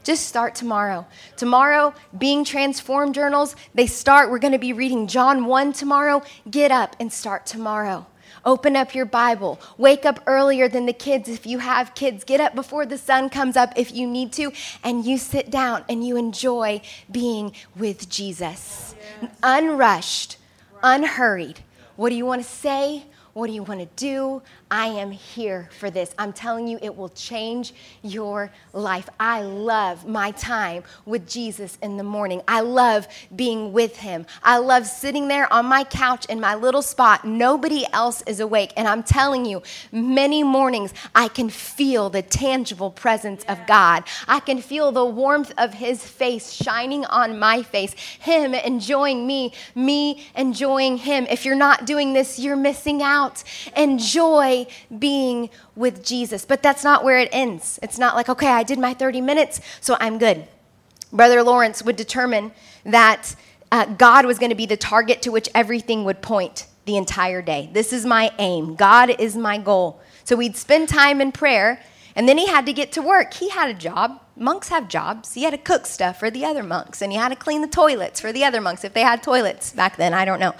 [0.03, 1.05] Just start tomorrow.
[1.37, 4.31] Tomorrow, Being Transformed journals, they start.
[4.31, 6.23] We're going to be reading John 1 tomorrow.
[6.49, 8.07] Get up and start tomorrow.
[8.43, 9.59] Open up your Bible.
[9.77, 12.23] Wake up earlier than the kids if you have kids.
[12.23, 14.51] Get up before the sun comes up if you need to.
[14.83, 18.95] And you sit down and you enjoy being with Jesus.
[19.43, 20.37] Unrushed,
[20.81, 21.59] unhurried.
[21.95, 23.05] What do you want to say?
[23.33, 24.41] What do you want to do?
[24.71, 26.15] I am here for this.
[26.17, 29.09] I'm telling you, it will change your life.
[29.19, 32.41] I love my time with Jesus in the morning.
[32.47, 33.05] I love
[33.35, 34.25] being with him.
[34.41, 37.25] I love sitting there on my couch in my little spot.
[37.25, 38.71] Nobody else is awake.
[38.77, 44.05] And I'm telling you, many mornings I can feel the tangible presence of God.
[44.25, 49.51] I can feel the warmth of his face shining on my face, him enjoying me,
[49.75, 51.27] me enjoying him.
[51.29, 53.43] If you're not doing this, you're missing out.
[53.75, 54.60] Enjoy
[54.97, 56.45] being with Jesus.
[56.45, 57.79] But that's not where it ends.
[57.81, 60.47] It's not like, okay, I did my 30 minutes, so I'm good.
[61.13, 62.51] Brother Lawrence would determine
[62.85, 63.35] that
[63.71, 67.41] uh, God was going to be the target to which everything would point the entire
[67.41, 67.69] day.
[67.71, 68.75] This is my aim.
[68.75, 70.01] God is my goal.
[70.23, 71.81] So we'd spend time in prayer,
[72.15, 73.33] and then he had to get to work.
[73.33, 74.21] He had a job.
[74.35, 75.33] Monks have jobs.
[75.33, 77.67] He had to cook stuff for the other monks, and he had to clean the
[77.67, 80.13] toilets for the other monks if they had toilets back then.
[80.13, 80.55] I don't know.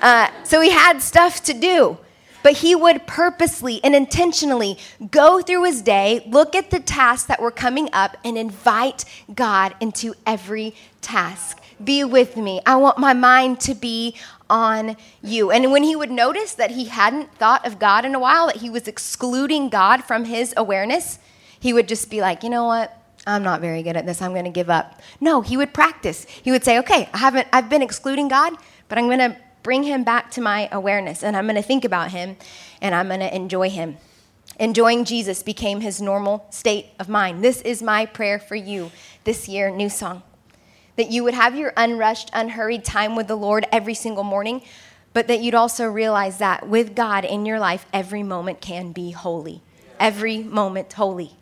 [0.00, 1.98] Uh, so he had stuff to do
[2.44, 4.78] but he would purposely and intentionally
[5.10, 9.74] go through his day, look at the tasks that were coming up, and invite God
[9.80, 11.58] into every task.
[11.82, 12.60] Be with me.
[12.66, 14.14] I want my mind to be
[14.50, 15.50] on you.
[15.50, 18.56] And when he would notice that he hadn't thought of God in a while, that
[18.56, 21.18] he was excluding God from his awareness,
[21.58, 22.94] he would just be like, you know what?
[23.26, 24.20] I'm not very good at this.
[24.20, 25.00] I'm going to give up.
[25.18, 26.26] No, he would practice.
[26.42, 28.52] He would say, okay, I haven't, I've been excluding God,
[28.88, 31.84] but I'm going to bring him back to my awareness and I'm going to think
[31.84, 32.36] about him
[32.80, 33.96] and I'm going to enjoy him.
[34.60, 37.42] Enjoying Jesus became his normal state of mind.
[37.42, 38.92] This is my prayer for you
[39.24, 40.22] this year, New Song.
[40.94, 44.62] That you would have your unrushed, unhurried time with the Lord every single morning,
[45.12, 49.10] but that you'd also realize that with God in your life, every moment can be
[49.10, 49.60] holy.
[49.98, 51.32] Every moment holy.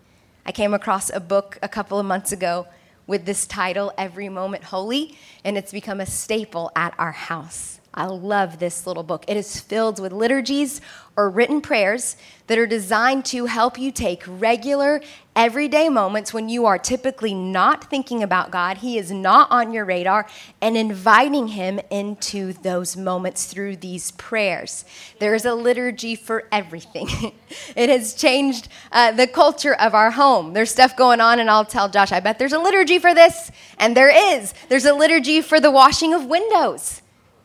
[0.46, 2.66] I came across a book a couple of months ago
[3.06, 7.80] with this title, Every Moment Holy, and it's become a staple at our house.
[7.94, 9.26] I love this little book.
[9.28, 10.80] It is filled with liturgies
[11.14, 15.02] or written prayers that are designed to help you take regular,
[15.36, 19.84] everyday moments when you are typically not thinking about God, He is not on your
[19.84, 20.26] radar,
[20.62, 24.86] and inviting Him into those moments through these prayers.
[25.18, 27.08] There is a liturgy for everything.
[27.76, 30.54] it has changed uh, the culture of our home.
[30.54, 33.50] There's stuff going on, and I'll tell Josh, I bet there's a liturgy for this.
[33.78, 34.54] And there is.
[34.70, 37.01] There's a liturgy for the washing of windows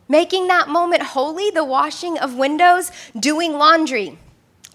[0.07, 4.17] making that moment holy, the washing of windows, doing laundry.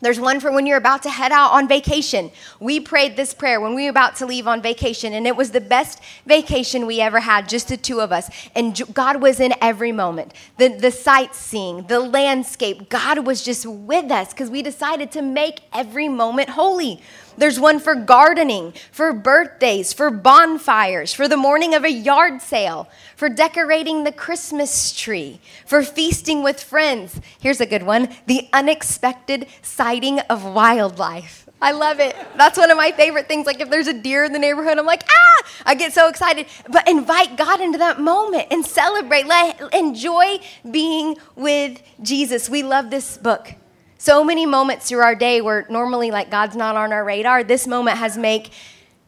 [0.02, 2.32] There's one for when you're about to head out on vacation.
[2.58, 5.52] We prayed this prayer when we were about to leave on vacation, and it was
[5.52, 8.28] the best vacation we ever had, just the two of us.
[8.56, 12.88] And God was in every moment the, the sightseeing, the landscape.
[12.88, 17.00] God was just with us because we decided to make every moment holy.
[17.36, 22.88] There's one for gardening, for birthdays, for bonfires, for the morning of a yard sale,
[23.16, 27.20] for decorating the Christmas tree, for feasting with friends.
[27.40, 31.42] Here's a good one the unexpected sighting of wildlife.
[31.62, 32.16] I love it.
[32.36, 33.46] That's one of my favorite things.
[33.46, 36.46] Like if there's a deer in the neighborhood, I'm like, ah, I get so excited.
[36.68, 39.26] But invite God into that moment and celebrate.
[39.26, 42.50] Let enjoy being with Jesus.
[42.50, 43.54] We love this book
[44.02, 47.68] So many moments through our day where normally like God's not on our radar, this
[47.68, 48.50] moment has make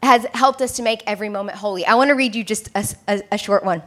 [0.05, 1.85] has helped us to make every moment holy.
[1.85, 3.83] I want to read you just a, a, a short one.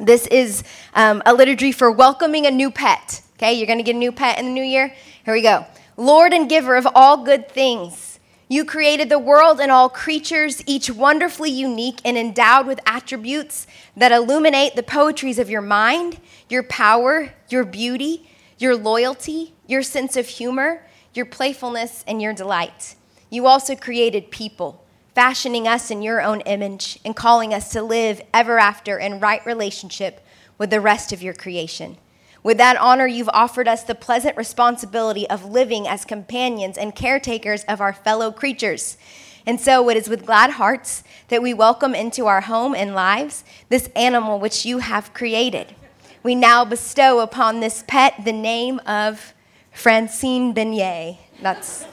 [0.00, 3.20] This is um, a liturgy for welcoming a new pet.
[3.34, 4.94] Okay, you're going to get a new pet in the new year.
[5.26, 5.66] Here we go.
[5.98, 10.88] Lord and giver of all good things, you created the world and all creatures, each
[10.88, 17.34] wonderfully unique and endowed with attributes that illuminate the poetries of your mind, your power,
[17.50, 18.26] your beauty,
[18.56, 22.94] your loyalty, your sense of humor, your playfulness, and your delight.
[23.30, 24.84] You also created people
[25.16, 29.44] fashioning us in your own image and calling us to live ever after in right
[29.46, 30.20] relationship
[30.58, 31.96] with the rest of your creation.
[32.42, 37.64] With that honor, you've offered us the pleasant responsibility of living as companions and caretakers
[37.64, 38.98] of our fellow creatures.
[39.46, 43.42] And so it is with glad hearts that we welcome into our home and lives
[43.70, 45.74] this animal which you have created.
[46.22, 49.32] We now bestow upon this pet the name of
[49.76, 51.18] Francine Beignet.
[51.42, 51.86] That's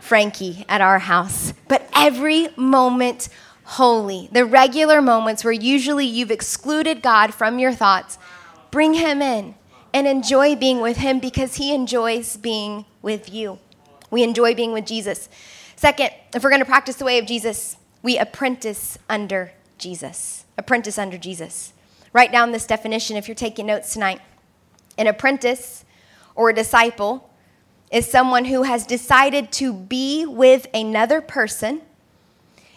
[0.00, 3.28] Frankie at our house, but every moment
[3.62, 4.28] holy.
[4.32, 8.18] The regular moments where usually you've excluded God from your thoughts,
[8.72, 9.54] bring Him in
[9.94, 13.60] and enjoy being with Him because He enjoys being with you.
[14.10, 15.28] We enjoy being with Jesus.
[15.76, 20.46] Second, if we're going to practice the way of Jesus, we apprentice under Jesus.
[20.58, 21.74] Apprentice under Jesus.
[22.12, 24.20] Write down this definition if you're taking notes tonight.
[24.98, 25.84] An apprentice
[26.40, 27.28] or a disciple
[27.92, 31.82] is someone who has decided to be with another person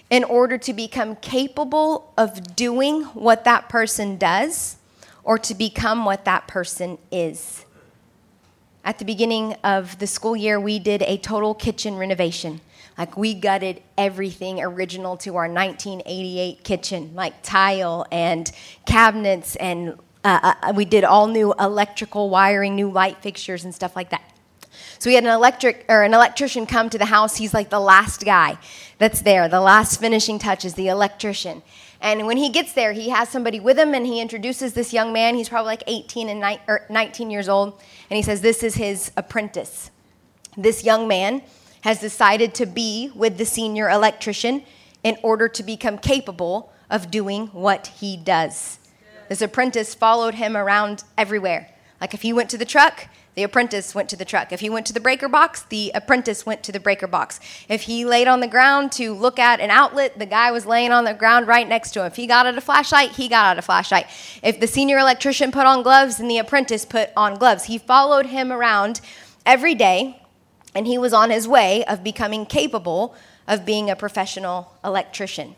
[0.10, 4.76] in order to become capable of doing what that person does
[5.24, 7.64] or to become what that person is.
[8.84, 12.60] At the beginning of the school year, we did a total kitchen renovation.
[12.98, 18.52] Like, we gutted everything original to our 1988 kitchen, like tile and
[18.86, 23.96] cabinets, and uh, uh, we did all new electrical wiring, new light fixtures, and stuff
[23.96, 24.24] like that.
[25.00, 27.36] So we had an electric or an electrician come to the house.
[27.36, 28.58] He's like the last guy
[28.98, 29.48] that's there.
[29.50, 31.62] The last finishing touch is the electrician.
[32.00, 35.14] And when he gets there, he has somebody with him and he introduces this young
[35.14, 35.36] man.
[35.36, 37.80] He's probably like 18 and ni- 19 years old.
[38.10, 39.92] And he says, This is his apprentice.
[40.58, 41.44] This young man
[41.82, 44.64] has decided to be with the senior electrician
[45.04, 48.80] in order to become capable of doing what he does.
[49.34, 51.68] This apprentice followed him around everywhere.
[52.00, 54.52] Like if he went to the truck, the apprentice went to the truck.
[54.52, 57.40] If he went to the breaker box, the apprentice went to the breaker box.
[57.68, 60.92] If he laid on the ground to look at an outlet, the guy was laying
[60.92, 62.06] on the ground right next to him.
[62.06, 64.06] If he got out a flashlight, he got out a flashlight.
[64.44, 67.64] If the senior electrician put on gloves, then the apprentice put on gloves.
[67.64, 69.02] He followed him around
[69.48, 70.22] every day,
[70.76, 73.16] and he was on his way of becoming capable
[73.48, 75.56] of being a professional electrician.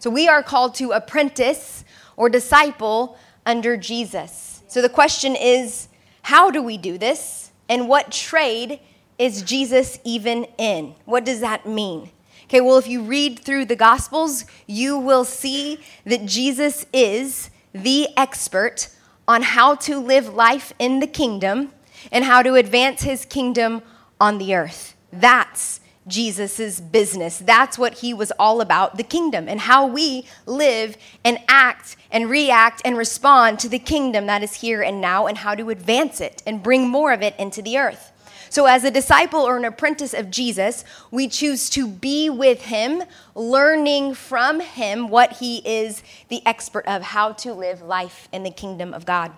[0.00, 1.81] So we are called to apprentice
[2.16, 4.62] or disciple under Jesus.
[4.68, 5.88] So the question is,
[6.22, 7.50] how do we do this?
[7.68, 8.80] And what trade
[9.18, 10.94] is Jesus even in?
[11.04, 12.10] What does that mean?
[12.44, 18.08] Okay, well, if you read through the Gospels, you will see that Jesus is the
[18.16, 18.88] expert
[19.26, 21.72] on how to live life in the kingdom
[22.10, 23.82] and how to advance his kingdom
[24.20, 24.96] on the earth.
[25.12, 27.38] That's Jesus' business.
[27.38, 32.28] That's what he was all about the kingdom and how we live and act and
[32.28, 36.20] react and respond to the kingdom that is here and now and how to advance
[36.20, 38.10] it and bring more of it into the earth.
[38.50, 43.02] So, as a disciple or an apprentice of Jesus, we choose to be with him,
[43.34, 48.50] learning from him what he is the expert of, how to live life in the
[48.50, 49.32] kingdom of God.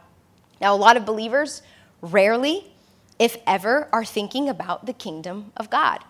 [0.60, 1.62] Now, a lot of believers
[2.00, 2.72] rarely,
[3.20, 6.02] if ever, are thinking about the kingdom of God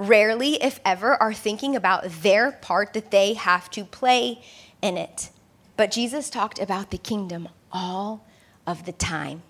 [0.00, 4.42] rarely, if ever, are thinking about their part that they have to play
[4.80, 5.30] in it.
[5.76, 8.26] But Jesus talked about the kingdom all
[8.66, 9.42] of the time.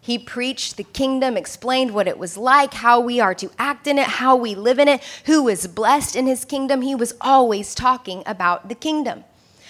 [0.00, 3.98] He preached the kingdom, explained what it was like, how we are to act in
[3.98, 6.82] it, how we live in it, who is blessed in his kingdom.
[6.82, 9.24] He was always talking about the kingdom.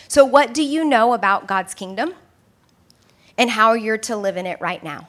[0.06, 2.14] So, what do you know about God's kingdom
[3.36, 5.08] and how you're to live in it right now?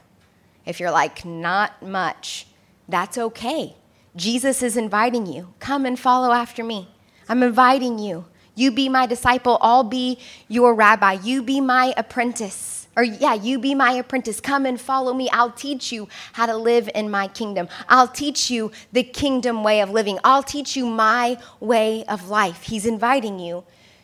[0.65, 2.47] If you're like, not much,
[2.87, 3.75] that's okay.
[4.15, 5.53] Jesus is inviting you.
[5.59, 6.89] Come and follow after me.
[7.27, 8.25] I'm inviting you.
[8.55, 9.57] You be my disciple.
[9.61, 11.13] I'll be your rabbi.
[11.13, 12.87] You be my apprentice.
[12.97, 14.41] Or, yeah, you be my apprentice.
[14.41, 15.29] Come and follow me.
[15.29, 17.69] I'll teach you how to live in my kingdom.
[17.87, 20.19] I'll teach you the kingdom way of living.
[20.23, 22.63] I'll teach you my way of life.
[22.63, 23.63] He's inviting you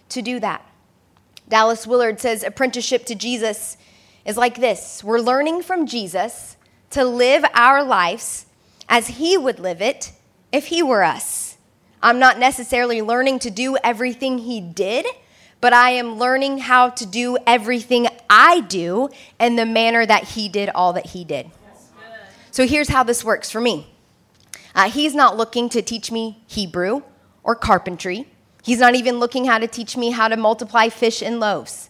[0.10, 0.66] to do that.
[1.50, 3.78] Dallas Willard says apprenticeship to Jesus
[4.26, 6.58] is like this we're learning from Jesus
[6.92, 8.46] to live our lives
[8.88, 10.12] as He would live it
[10.52, 11.58] if He were us.
[12.02, 15.06] I'm not necessarily learning to do everything He did,
[15.62, 19.10] but I am learning how to do everything I do
[19.40, 21.50] in the manner that He did all that He did.
[22.52, 23.88] So here's how this works for me
[24.74, 27.02] Uh, he's not looking to teach me Hebrew
[27.44, 28.28] or carpentry.
[28.64, 31.90] He's not even looking how to teach me how to multiply fish and loaves.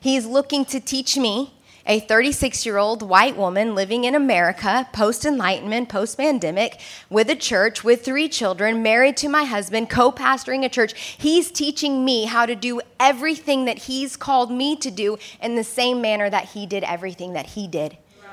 [0.00, 1.54] He's looking to teach me
[1.86, 7.34] a 36 year old white woman living in America, post enlightenment, post pandemic, with a
[7.34, 10.98] church, with three children, married to my husband, co pastoring a church.
[11.18, 15.64] He's teaching me how to do everything that he's called me to do in the
[15.64, 17.92] same manner that he did everything that he did.
[18.22, 18.30] Right.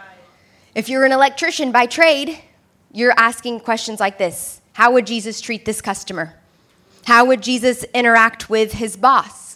[0.76, 2.40] If you're an electrician by trade,
[2.92, 6.34] you're asking questions like this How would Jesus treat this customer?
[7.06, 9.47] How would Jesus interact with his boss?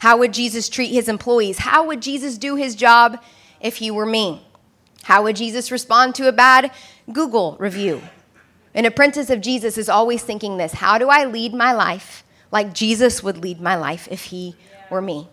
[0.00, 1.58] How would Jesus treat his employees?
[1.58, 3.22] How would Jesus do his job
[3.60, 4.46] if he were me?
[5.04, 6.70] How would Jesus respond to a bad
[7.12, 8.02] Google review?
[8.74, 12.74] An apprentice of Jesus is always thinking this How do I lead my life like
[12.74, 14.56] Jesus would lead my life if he
[14.90, 15.28] were me?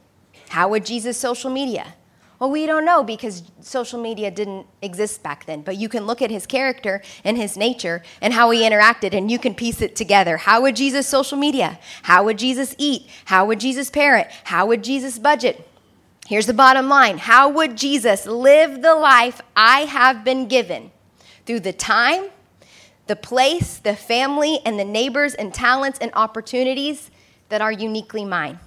[0.49, 1.95] How would Jesus social media?
[2.43, 6.21] Well, we don't know because social media didn't exist back then, but you can look
[6.21, 9.95] at his character and his nature and how he interacted, and you can piece it
[9.95, 10.35] together.
[10.35, 11.79] How would Jesus social media?
[12.01, 13.07] How would Jesus eat?
[13.23, 14.27] How would Jesus parent?
[14.43, 15.65] How would Jesus budget?
[16.27, 20.91] Here's the bottom line How would Jesus live the life I have been given
[21.45, 22.25] through the time,
[23.07, 27.09] the place, the family, and the neighbors and talents and opportunities
[27.47, 28.59] that are uniquely mine?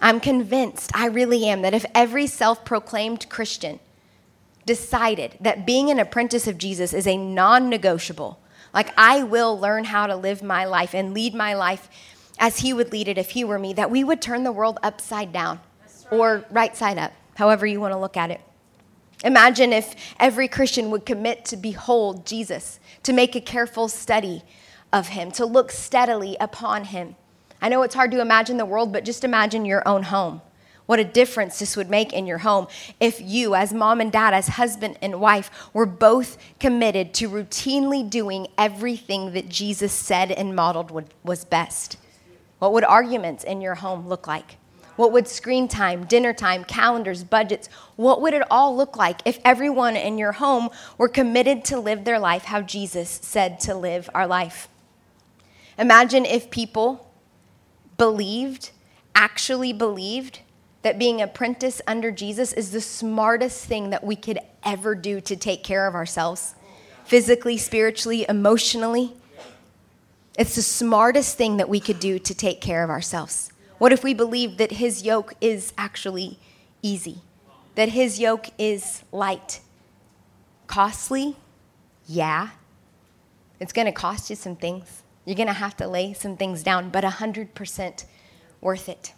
[0.00, 3.80] I'm convinced, I really am, that if every self proclaimed Christian
[4.64, 8.38] decided that being an apprentice of Jesus is a non negotiable,
[8.72, 11.88] like I will learn how to live my life and lead my life
[12.38, 14.78] as He would lead it if He were me, that we would turn the world
[14.82, 15.60] upside down
[16.10, 16.18] right.
[16.18, 18.40] or right side up, however you want to look at it.
[19.24, 24.44] Imagine if every Christian would commit to behold Jesus, to make a careful study
[24.92, 27.16] of Him, to look steadily upon Him
[27.60, 30.42] I know it's hard to imagine the world, but just imagine your own home.
[30.86, 32.66] What a difference this would make in your home
[32.98, 38.08] if you, as mom and dad, as husband and wife, were both committed to routinely
[38.08, 41.98] doing everything that Jesus said and modeled would, was best.
[42.58, 44.56] What would arguments in your home look like?
[44.96, 49.38] What would screen time, dinner time, calendars, budgets, what would it all look like if
[49.44, 54.08] everyone in your home were committed to live their life how Jesus said to live
[54.14, 54.68] our life?
[55.78, 57.07] Imagine if people
[57.98, 58.70] believed,
[59.14, 60.40] actually believed,
[60.82, 65.36] that being apprentice under Jesus is the smartest thing that we could ever do to
[65.36, 66.54] take care of ourselves
[67.04, 69.14] physically, spiritually, emotionally.
[70.38, 73.50] It's the smartest thing that we could do to take care of ourselves.
[73.78, 76.38] What if we believed that his yoke is actually
[76.82, 77.22] easy?
[77.74, 79.60] That his yoke is light?
[80.66, 81.36] Costly?
[82.06, 82.50] Yeah.
[83.58, 85.02] It's going to cost you some things.
[85.28, 88.04] You're going to have to lay some things down, but 100%
[88.62, 89.12] worth it.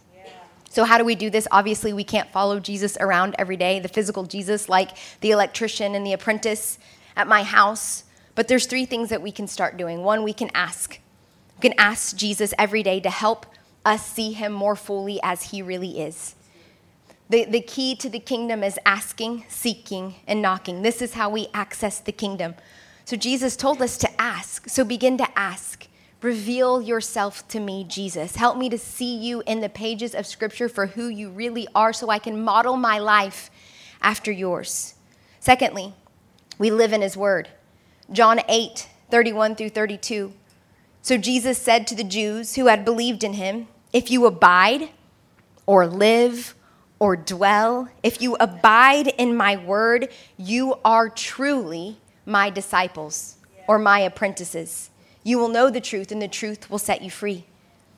[0.69, 1.47] So, how do we do this?
[1.51, 4.91] Obviously, we can't follow Jesus around every day, the physical Jesus, like
[5.21, 6.79] the electrician and the apprentice
[7.15, 8.03] at my house.
[8.35, 10.03] But there's three things that we can start doing.
[10.03, 10.99] One, we can ask.
[11.57, 13.45] We can ask Jesus every day to help
[13.85, 16.35] us see him more fully as he really is.
[17.29, 20.81] The, the key to the kingdom is asking, seeking, and knocking.
[20.81, 22.55] This is how we access the kingdom.
[23.05, 24.67] So, Jesus told us to ask.
[24.67, 25.87] So, begin to ask.
[26.21, 28.35] Reveal yourself to me, Jesus.
[28.35, 31.91] Help me to see you in the pages of Scripture for who you really are
[31.91, 33.49] so I can model my life
[34.03, 34.93] after yours.
[35.39, 35.95] Secondly,
[36.59, 37.49] we live in His Word.
[38.11, 40.31] John 8, 31 through 32.
[41.01, 44.89] So Jesus said to the Jews who had believed in Him, If you abide
[45.65, 46.53] or live
[46.99, 51.97] or dwell, if you abide in my word, you are truly
[52.27, 54.90] my disciples or my apprentices.
[55.23, 57.45] You will know the truth, and the truth will set you free.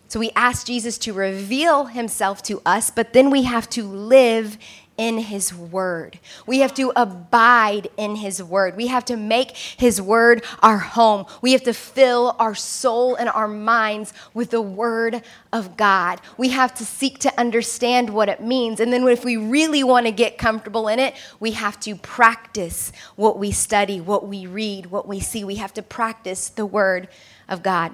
[0.07, 4.57] So we ask Jesus to reveal himself to us, but then we have to live
[4.98, 6.20] in his word.
[6.46, 8.78] We have to abide in his word.
[8.78, 11.26] We have to make his word our home.
[11.41, 16.22] We have to fill our soul and our minds with the word of God.
[16.38, 18.80] We have to seek to understand what it means.
[18.80, 22.91] And then if we really want to get comfortable in it, we have to practice
[23.16, 25.44] what we study, what we read, what we see.
[25.44, 27.08] We have to practice the word
[27.50, 27.94] of God.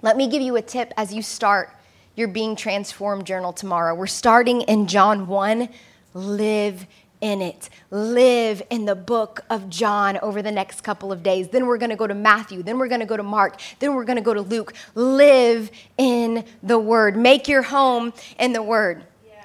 [0.00, 1.70] Let me give you a tip as you start
[2.16, 3.94] your Being Transformed journal tomorrow.
[3.94, 5.68] We're starting in John 1.
[6.14, 6.86] Live
[7.20, 7.68] in it.
[7.90, 11.48] Live in the book of John over the next couple of days.
[11.48, 12.62] Then we're going to go to Matthew.
[12.62, 13.60] Then we're going to go to Mark.
[13.78, 14.72] Then we're going to go to Luke.
[14.94, 17.16] Live in the Word.
[17.16, 19.04] Make your home in the Word.
[19.26, 19.44] Yeah.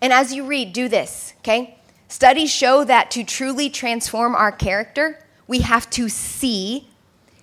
[0.00, 1.78] And as you read, do this, okay?
[2.08, 6.88] Studies show that to truly transform our character, we have to see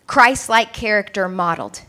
[0.08, 1.82] Christ like character modeled.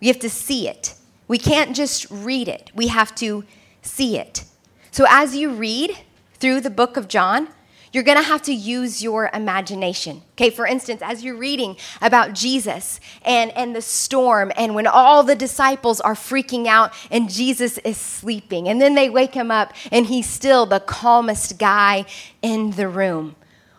[0.00, 0.94] We have to see it.
[1.26, 3.44] We can't just read it, we have to
[3.82, 4.44] see it.
[4.90, 5.96] So as you read
[6.40, 7.48] through the book of John,
[7.92, 10.22] You're going to have to use your imagination.
[10.32, 15.22] Okay, for instance, as you're reading about Jesus and, and the storm, and when all
[15.22, 19.72] the disciples are freaking out and Jesus is sleeping, and then they wake him up
[19.90, 22.04] and he's still the calmest guy
[22.42, 23.36] in the room.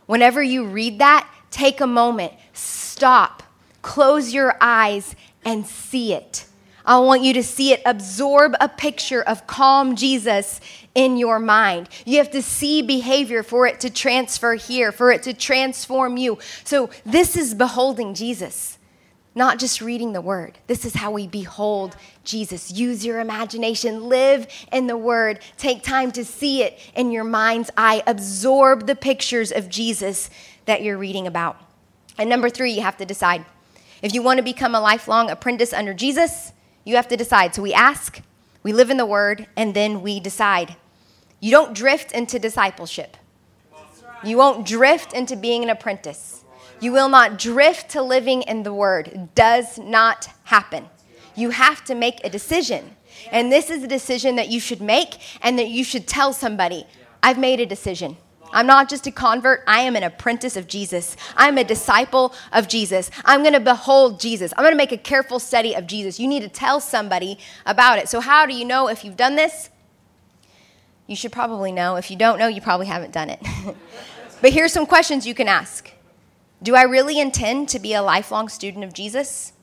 [0.08, 3.44] Whenever you read that, take a moment, stop,
[3.84, 6.46] close your eyes, and see it.
[6.90, 10.60] I want you to see it, absorb a picture of calm Jesus
[10.96, 11.88] in your mind.
[12.04, 16.40] You have to see behavior for it to transfer here, for it to transform you.
[16.64, 18.80] So, this is beholding Jesus,
[19.36, 20.58] not just reading the word.
[20.66, 22.72] This is how we behold Jesus.
[22.72, 27.70] Use your imagination, live in the word, take time to see it in your mind's
[27.78, 30.32] eye, absorb the pictures of Jesus
[30.66, 31.62] that you're reading about.
[32.18, 33.46] And number three, you have to decide.
[34.02, 36.52] If you want to become a lifelong apprentice under Jesus,
[36.90, 37.54] you have to decide.
[37.54, 38.22] So we ask,
[38.64, 40.76] we live in the word, and then we decide.
[41.40, 43.16] You don't drift into discipleship.
[44.24, 46.44] You won't drift into being an apprentice.
[46.82, 49.08] You will not drift to living in the word.
[49.10, 50.90] It does not happen.
[51.36, 52.96] You have to make a decision.
[53.32, 56.88] And this is a decision that you should make and that you should tell somebody,
[57.22, 58.18] I've made a decision.
[58.52, 61.16] I'm not just a convert, I am an apprentice of Jesus.
[61.36, 63.12] I'm a disciple of Jesus.
[63.26, 64.54] I'm going to behold Jesus.
[64.58, 66.20] I'm going to make a careful study of Jesus.
[66.20, 68.10] You need to tell somebody about it.
[68.10, 69.70] So, how do you know if you've done this?
[71.08, 71.96] You should probably know.
[71.96, 73.40] If you don't know, you probably haven't done it.
[74.42, 75.92] but here's some questions you can ask
[76.62, 79.54] Do I really intend to be a lifelong student of Jesus?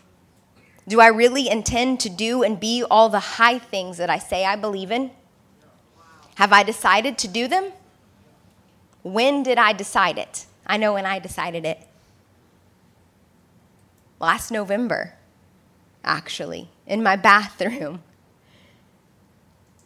[0.89, 4.45] Do I really intend to do and be all the high things that I say
[4.45, 5.11] I believe in?
[6.37, 7.73] Have I decided to do them?
[9.07, 10.47] When did I decide it?
[10.67, 11.79] I know when I decided it.
[14.19, 15.15] Last November,
[16.03, 18.03] actually, in my bathroom.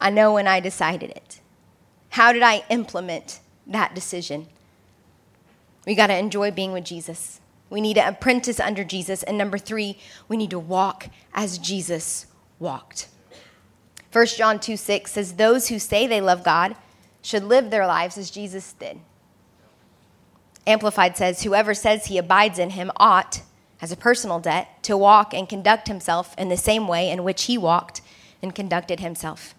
[0.00, 1.40] I know when I decided it.
[2.08, 4.46] How did I implement that decision?
[5.84, 7.42] We got to enjoy being with Jesus.
[7.68, 9.22] We need to apprentice under Jesus.
[9.22, 9.98] And number three,
[10.28, 12.24] we need to walk as Jesus
[12.58, 13.08] walked.
[14.12, 16.74] 1 John 2 6 says, Those who say they love God
[17.20, 18.98] should live their lives as Jesus did.
[20.70, 23.42] Amplified says, Whoever says he abides in him ought,
[23.82, 27.44] as a personal debt, to walk and conduct himself in the same way in which
[27.44, 28.00] he walked
[28.42, 29.54] and conducted himself.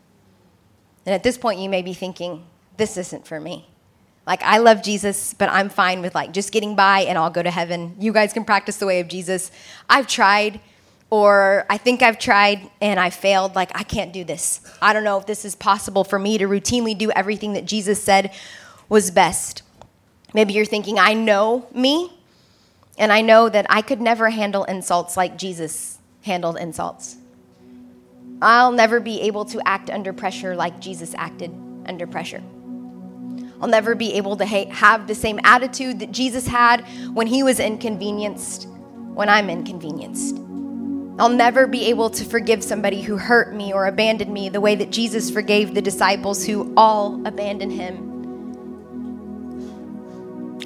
[1.05, 2.45] And at this point, you may be thinking,
[2.78, 3.68] This isn't for me.
[4.28, 7.41] Like, I love Jesus, but I'm fine with like just getting by and I'll go
[7.41, 7.95] to heaven.
[7.99, 9.51] You guys can practice the way of Jesus.
[9.89, 10.59] I've tried,
[11.09, 13.55] or I think I've tried and I failed.
[13.55, 14.62] Like, I can't do this.
[14.82, 18.01] I don't know if this is possible for me to routinely do everything that Jesus
[18.03, 18.32] said
[18.89, 19.64] was best.
[20.34, 22.11] Maybe you're thinking, I know me,
[22.97, 27.17] and I know that I could never handle insults like Jesus handled insults.
[28.41, 31.51] I'll never be able to act under pressure like Jesus acted
[31.86, 32.41] under pressure.
[33.61, 36.82] I'll never be able to ha- have the same attitude that Jesus had
[37.13, 38.67] when he was inconvenienced
[39.13, 40.38] when I'm inconvenienced.
[41.19, 44.75] I'll never be able to forgive somebody who hurt me or abandoned me the way
[44.75, 48.11] that Jesus forgave the disciples who all abandoned him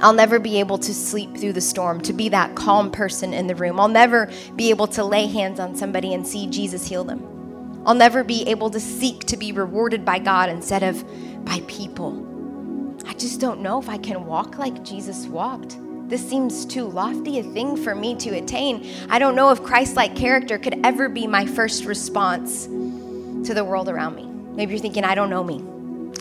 [0.01, 3.47] I'll never be able to sleep through the storm, to be that calm person in
[3.47, 3.79] the room.
[3.79, 7.83] I'll never be able to lay hands on somebody and see Jesus heal them.
[7.85, 11.03] I'll never be able to seek to be rewarded by God instead of
[11.45, 12.23] by people.
[13.07, 15.77] I just don't know if I can walk like Jesus walked.
[16.09, 18.87] This seems too lofty a thing for me to attain.
[19.09, 23.63] I don't know if Christ like character could ever be my first response to the
[23.63, 24.25] world around me.
[24.55, 25.59] Maybe you're thinking, I don't know me.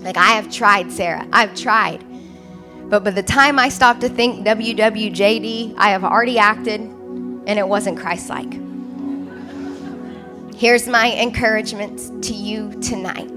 [0.02, 1.26] Like, I have tried, Sarah.
[1.32, 2.04] I've tried.
[2.88, 7.66] But by the time I stopped to think WWJD, I have already acted and it
[7.66, 8.52] wasn't Christ like.
[10.54, 13.30] Here's my encouragement to you tonight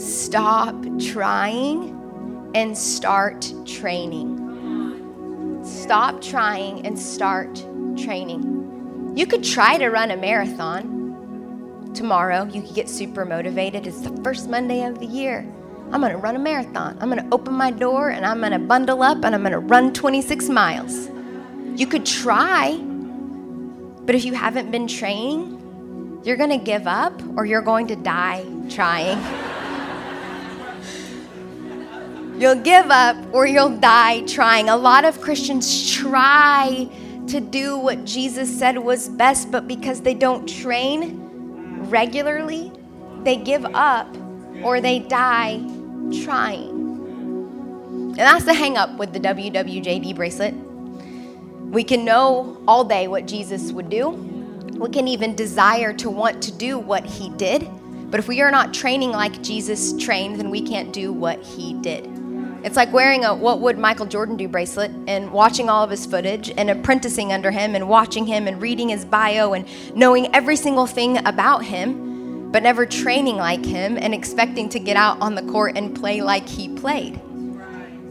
[0.00, 5.62] stop trying and start training.
[5.64, 7.54] Stop trying and start
[7.96, 9.12] training.
[9.16, 12.44] You could try to run a marathon tomorrow.
[12.44, 13.86] You could get super motivated.
[13.86, 15.46] It's the first Monday of the year.
[15.92, 16.98] I'm going to run a marathon.
[17.00, 19.52] I'm going to open my door and I'm going to bundle up and I'm going
[19.52, 21.08] to run 26 miles.
[21.76, 22.76] You could try,
[24.04, 27.96] but if you haven't been training, you're going to give up or you're going to
[27.96, 29.16] die trying.
[32.40, 34.68] you'll give up or you'll die trying.
[34.68, 36.88] A lot of Christians try
[37.28, 41.20] to do what Jesus said was best, but because they don't train
[41.88, 42.72] regularly,
[43.22, 44.08] they give up
[44.64, 45.60] or they die
[46.24, 46.70] trying.
[48.18, 50.54] And that's the hang up with the WWJD bracelet.
[51.70, 54.10] We can know all day what Jesus would do.
[54.10, 57.68] We can even desire to want to do what he did.
[58.10, 61.74] But if we are not training like Jesus trained, then we can't do what he
[61.74, 62.08] did.
[62.62, 66.06] It's like wearing a what would Michael Jordan do bracelet and watching all of his
[66.06, 70.56] footage and apprenticing under him and watching him and reading his bio and knowing every
[70.56, 72.15] single thing about him,
[72.56, 76.22] but never training like him and expecting to get out on the court and play
[76.22, 77.14] like he played.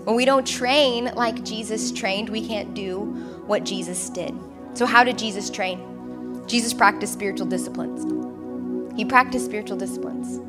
[0.06, 3.06] When we don't train like Jesus trained, we can't do
[3.48, 4.36] what Jesus did.
[4.76, 6.44] So, how did Jesus train?
[6.46, 8.06] Jesus practiced spiritual disciplines.
[8.96, 10.40] He practiced spiritual disciplines.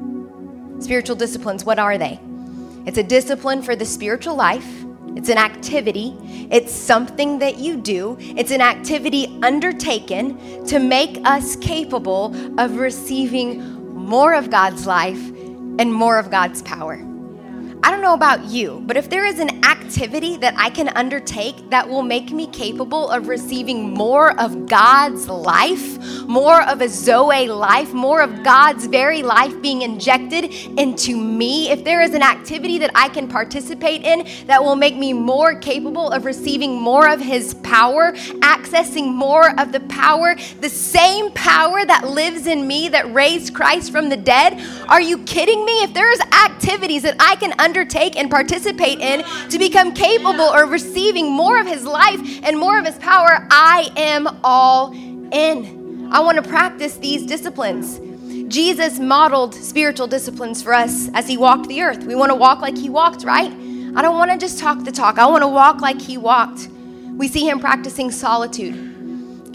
[0.85, 2.21] Spiritual disciplines, what are they?
[2.85, 4.85] It's a discipline for the spiritual life.
[5.17, 6.15] It's an activity.
[6.51, 8.19] It's something that you do.
[8.21, 13.76] It's an activity undertaken to make us capable of receiving
[14.07, 15.21] more of God's life
[15.79, 16.97] and more of God's power.
[17.87, 21.71] I don't know about you, but if there is an activity that I can undertake
[21.71, 27.47] that will make me capable of receiving more of God's life, more of a Zoe
[27.47, 32.79] life, more of God's very life being injected into me, if there is an activity
[32.79, 37.21] that I can participate in that will make me more capable of receiving more of
[37.21, 38.11] His power,
[38.43, 43.93] accessing more of the power, the same power that lives in me that raised Christ
[43.93, 45.85] from the dead, are you kidding me?
[45.85, 50.71] If there's activities that I can undertake, undertake and participate in to become capable of
[50.71, 56.09] receiving more of His life and more of His power, I am all in.
[56.11, 58.01] I want to practice these disciplines.
[58.51, 62.05] Jesus modeled spiritual disciplines for us as He walked the earth.
[62.05, 63.51] We want to walk like He walked, right?
[63.51, 66.69] I don't want to just talk the talk, I want to walk like He walked.
[67.13, 68.96] We see Him practicing solitude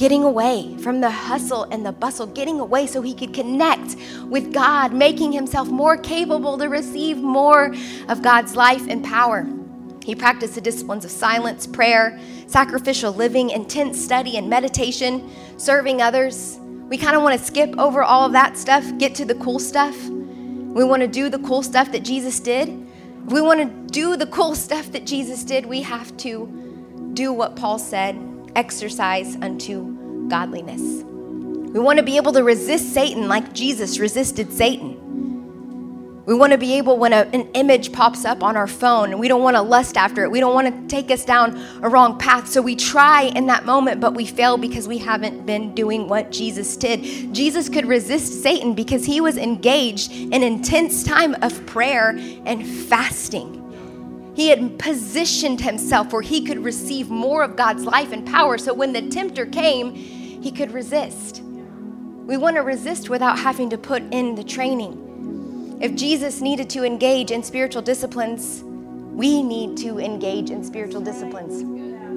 [0.02, 3.96] getting away from the hustle and the bustle, getting away so he could connect
[4.26, 7.72] with God, making himself more capable to receive more
[8.10, 9.48] of God's life and power.
[10.04, 16.58] He practiced the disciplines of silence, prayer, sacrificial living, intense study and meditation, serving others.
[16.90, 19.60] We kind of want to skip over all of that stuff, get to the cool
[19.60, 19.96] stuff.
[20.10, 22.70] We want to do the cool stuff that Jesus did.
[22.70, 27.32] If we want to do the cool stuff that Jesus did, we have to do
[27.32, 31.04] what Paul said exercise unto godliness.
[31.74, 34.98] We want to be able to resist Satan like Jesus resisted Satan.
[36.26, 39.28] We want to be able, when a, an image pops up on our phone, we
[39.28, 40.32] don't want to lust after it.
[40.32, 42.48] We don't want to take us down a wrong path.
[42.48, 46.32] So we try in that moment, but we fail because we haven't been doing what
[46.32, 47.34] Jesus did.
[47.34, 52.10] Jesus could resist Satan because he was engaged in intense time of prayer
[52.46, 53.61] and fasting.
[54.42, 58.58] He had positioned himself where he could receive more of God's life and power.
[58.58, 61.44] So when the tempter came, he could resist.
[61.44, 65.78] We want to resist without having to put in the training.
[65.80, 71.62] If Jesus needed to engage in spiritual disciplines, we need to engage in spiritual disciplines.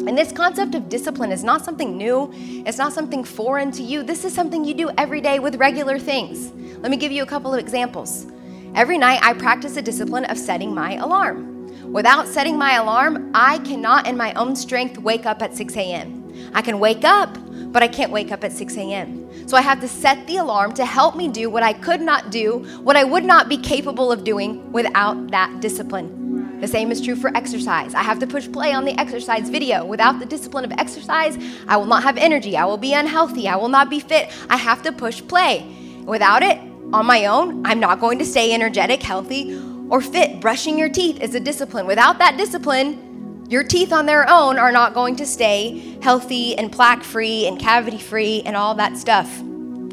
[0.09, 2.33] And this concept of discipline is not something new,
[2.65, 4.03] it's not something foreign to you.
[4.03, 6.51] This is something you do every day with regular things.
[6.79, 8.27] Let me give you a couple of examples.
[8.75, 11.54] Every night, I practice a discipline of setting my alarm.
[11.95, 16.51] Without setting my alarm, I cannot, in my own strength, wake up at 6 a.m.
[16.53, 17.39] I can wake up,
[17.71, 19.49] but I can't wake up at 6 a.m.
[19.49, 22.33] So I have to set the alarm to help me do what I could not
[22.33, 26.59] do, what I would not be capable of doing without that discipline.
[26.61, 27.95] The same is true for exercise.
[27.95, 29.85] I have to push play on the exercise video.
[29.85, 31.39] Without the discipline of exercise,
[31.69, 32.57] I will not have energy.
[32.57, 33.47] I will be unhealthy.
[33.47, 34.33] I will not be fit.
[34.51, 35.65] I have to push play.
[36.07, 36.59] Without it,
[36.93, 39.61] on my own, I'm not going to stay energetic, healthy,
[39.95, 40.41] or fit.
[40.41, 41.87] Brushing your teeth is a discipline.
[41.87, 46.73] Without that discipline, your teeth on their own are not going to stay healthy and
[46.73, 49.33] plaque free and cavity free and all that stuff.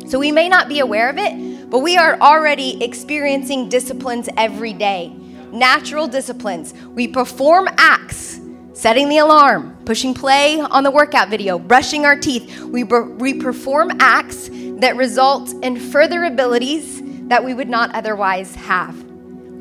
[0.08, 4.74] So we may not be aware of it, but we are already experiencing disciplines every
[4.74, 5.16] day.
[5.52, 6.74] Natural disciplines.
[6.96, 8.42] We perform acts,
[8.74, 12.60] setting the alarm, pushing play on the workout video, brushing our teeth.
[12.60, 14.50] We, we perform acts
[14.80, 19.11] that result in further abilities that we would not otherwise have.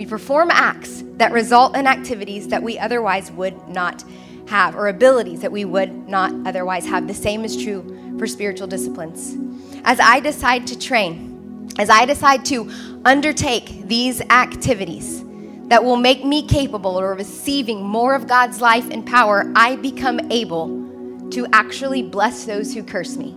[0.01, 4.03] We perform acts that result in activities that we otherwise would not
[4.49, 7.07] have, or abilities that we would not otherwise have.
[7.07, 9.37] The same is true for spiritual disciplines.
[9.85, 12.71] As I decide to train, as I decide to
[13.05, 15.23] undertake these activities
[15.69, 20.19] that will make me capable of receiving more of God's life and power, I become
[20.33, 23.37] able to actually bless those who curse me.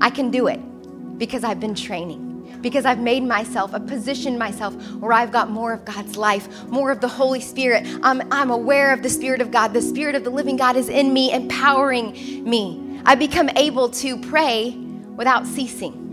[0.00, 0.60] I can do it
[1.16, 2.25] because I've been training
[2.60, 6.90] because I've made myself, I've positioned myself where I've got more of God's life, more
[6.90, 7.86] of the Holy Spirit.
[8.02, 9.72] I'm, I'm aware of the Spirit of God.
[9.72, 12.12] The Spirit of the living God is in me, empowering
[12.48, 13.00] me.
[13.04, 14.70] I become able to pray
[15.16, 16.05] without ceasing.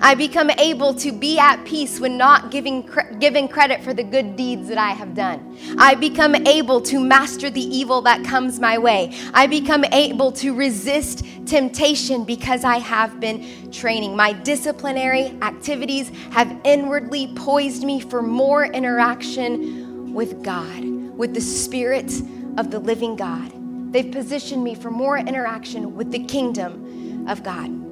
[0.00, 2.88] I become able to be at peace when not giving,
[3.18, 5.56] giving credit for the good deeds that I have done.
[5.78, 9.14] I become able to master the evil that comes my way.
[9.34, 14.14] I become able to resist temptation because I have been training.
[14.14, 20.84] My disciplinary activities have inwardly poised me for more interaction with God
[21.18, 22.12] with the Spirit
[22.56, 23.52] of the living God.
[23.92, 27.87] They've positioned me for more interaction with the kingdom of God.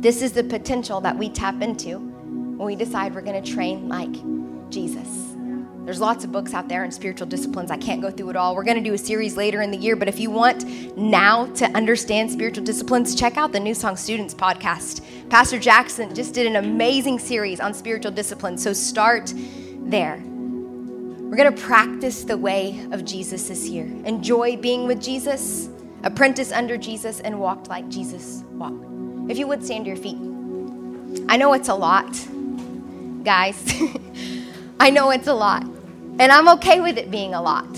[0.00, 3.88] This is the potential that we tap into when we decide we're going to train
[3.88, 4.12] like
[4.70, 5.34] Jesus.
[5.84, 7.72] There's lots of books out there in spiritual disciplines.
[7.72, 8.54] I can't go through it all.
[8.54, 10.64] We're going to do a series later in the year, but if you want
[10.96, 15.02] now to understand spiritual disciplines, check out the New Song Students podcast.
[15.30, 19.32] Pastor Jackson just did an amazing series on spiritual disciplines, so start
[19.80, 20.22] there.
[20.24, 23.86] We're going to practice the way of Jesus this year.
[24.04, 25.70] Enjoy being with Jesus,
[26.04, 28.97] apprentice under Jesus, and walk like Jesus walked.
[29.28, 30.18] If you would stand to your feet.
[31.28, 32.10] I know it's a lot,
[33.24, 33.56] guys.
[34.80, 35.64] I know it's a lot.
[36.18, 37.70] And I'm okay with it being a lot.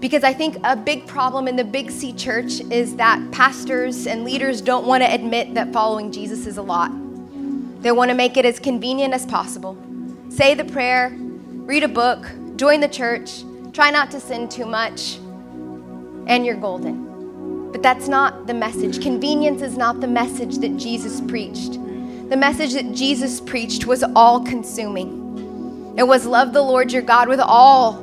[0.00, 4.24] Because I think a big problem in the Big C church is that pastors and
[4.24, 6.90] leaders don't want to admit that following Jesus is a lot.
[7.82, 9.76] They want to make it as convenient as possible.
[10.28, 13.42] Say the prayer, read a book, join the church,
[13.72, 15.16] try not to sin too much,
[16.26, 17.05] and you're golden.
[17.76, 19.02] But that's not the message.
[19.02, 21.74] Convenience is not the message that Jesus preached.
[22.30, 25.94] The message that Jesus preached was all consuming.
[25.98, 28.02] It was love the Lord your God with all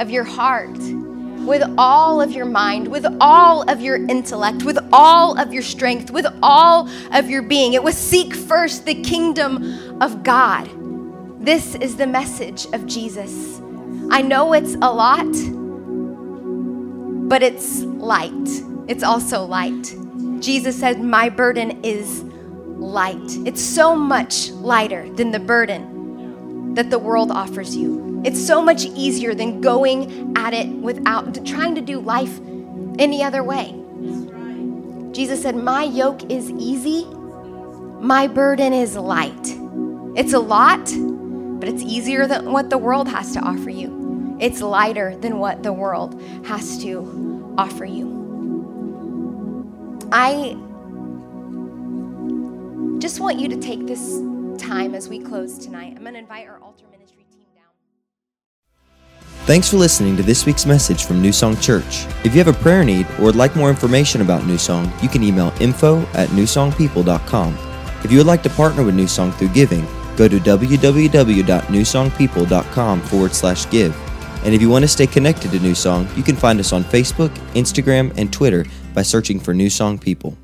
[0.00, 5.38] of your heart, with all of your mind, with all of your intellect, with all
[5.38, 7.74] of your strength, with all of your being.
[7.74, 10.68] It was seek first the kingdom of God.
[11.38, 13.60] This is the message of Jesus.
[14.10, 15.32] I know it's a lot,
[17.28, 18.71] but it's light.
[18.92, 19.96] It's also light.
[20.40, 23.38] Jesus said, My burden is light.
[23.46, 28.20] It's so much lighter than the burden that the world offers you.
[28.22, 32.38] It's so much easier than going at it without trying to do life
[32.98, 33.74] any other way.
[35.12, 37.06] Jesus said, My yoke is easy,
[37.98, 39.56] my burden is light.
[40.16, 44.36] It's a lot, but it's easier than what the world has to offer you.
[44.38, 48.21] It's lighter than what the world has to offer you.
[50.14, 50.58] I
[52.98, 54.20] just want you to take this
[54.58, 55.94] time as we close tonight.
[55.96, 57.64] I'm going to invite our altar ministry team down.
[59.46, 62.04] Thanks for listening to this week's message from New Song Church.
[62.24, 65.08] If you have a prayer need or would like more information about New Song, you
[65.08, 67.56] can email info at newsongpeople.com.
[68.04, 69.86] If you would like to partner with New Song through giving,
[70.16, 73.96] go to www.newsongpeople.com forward slash give.
[74.44, 76.84] And if you want to stay connected to New Song, you can find us on
[76.84, 80.36] Facebook, Instagram, and Twitter by searching for New Song People.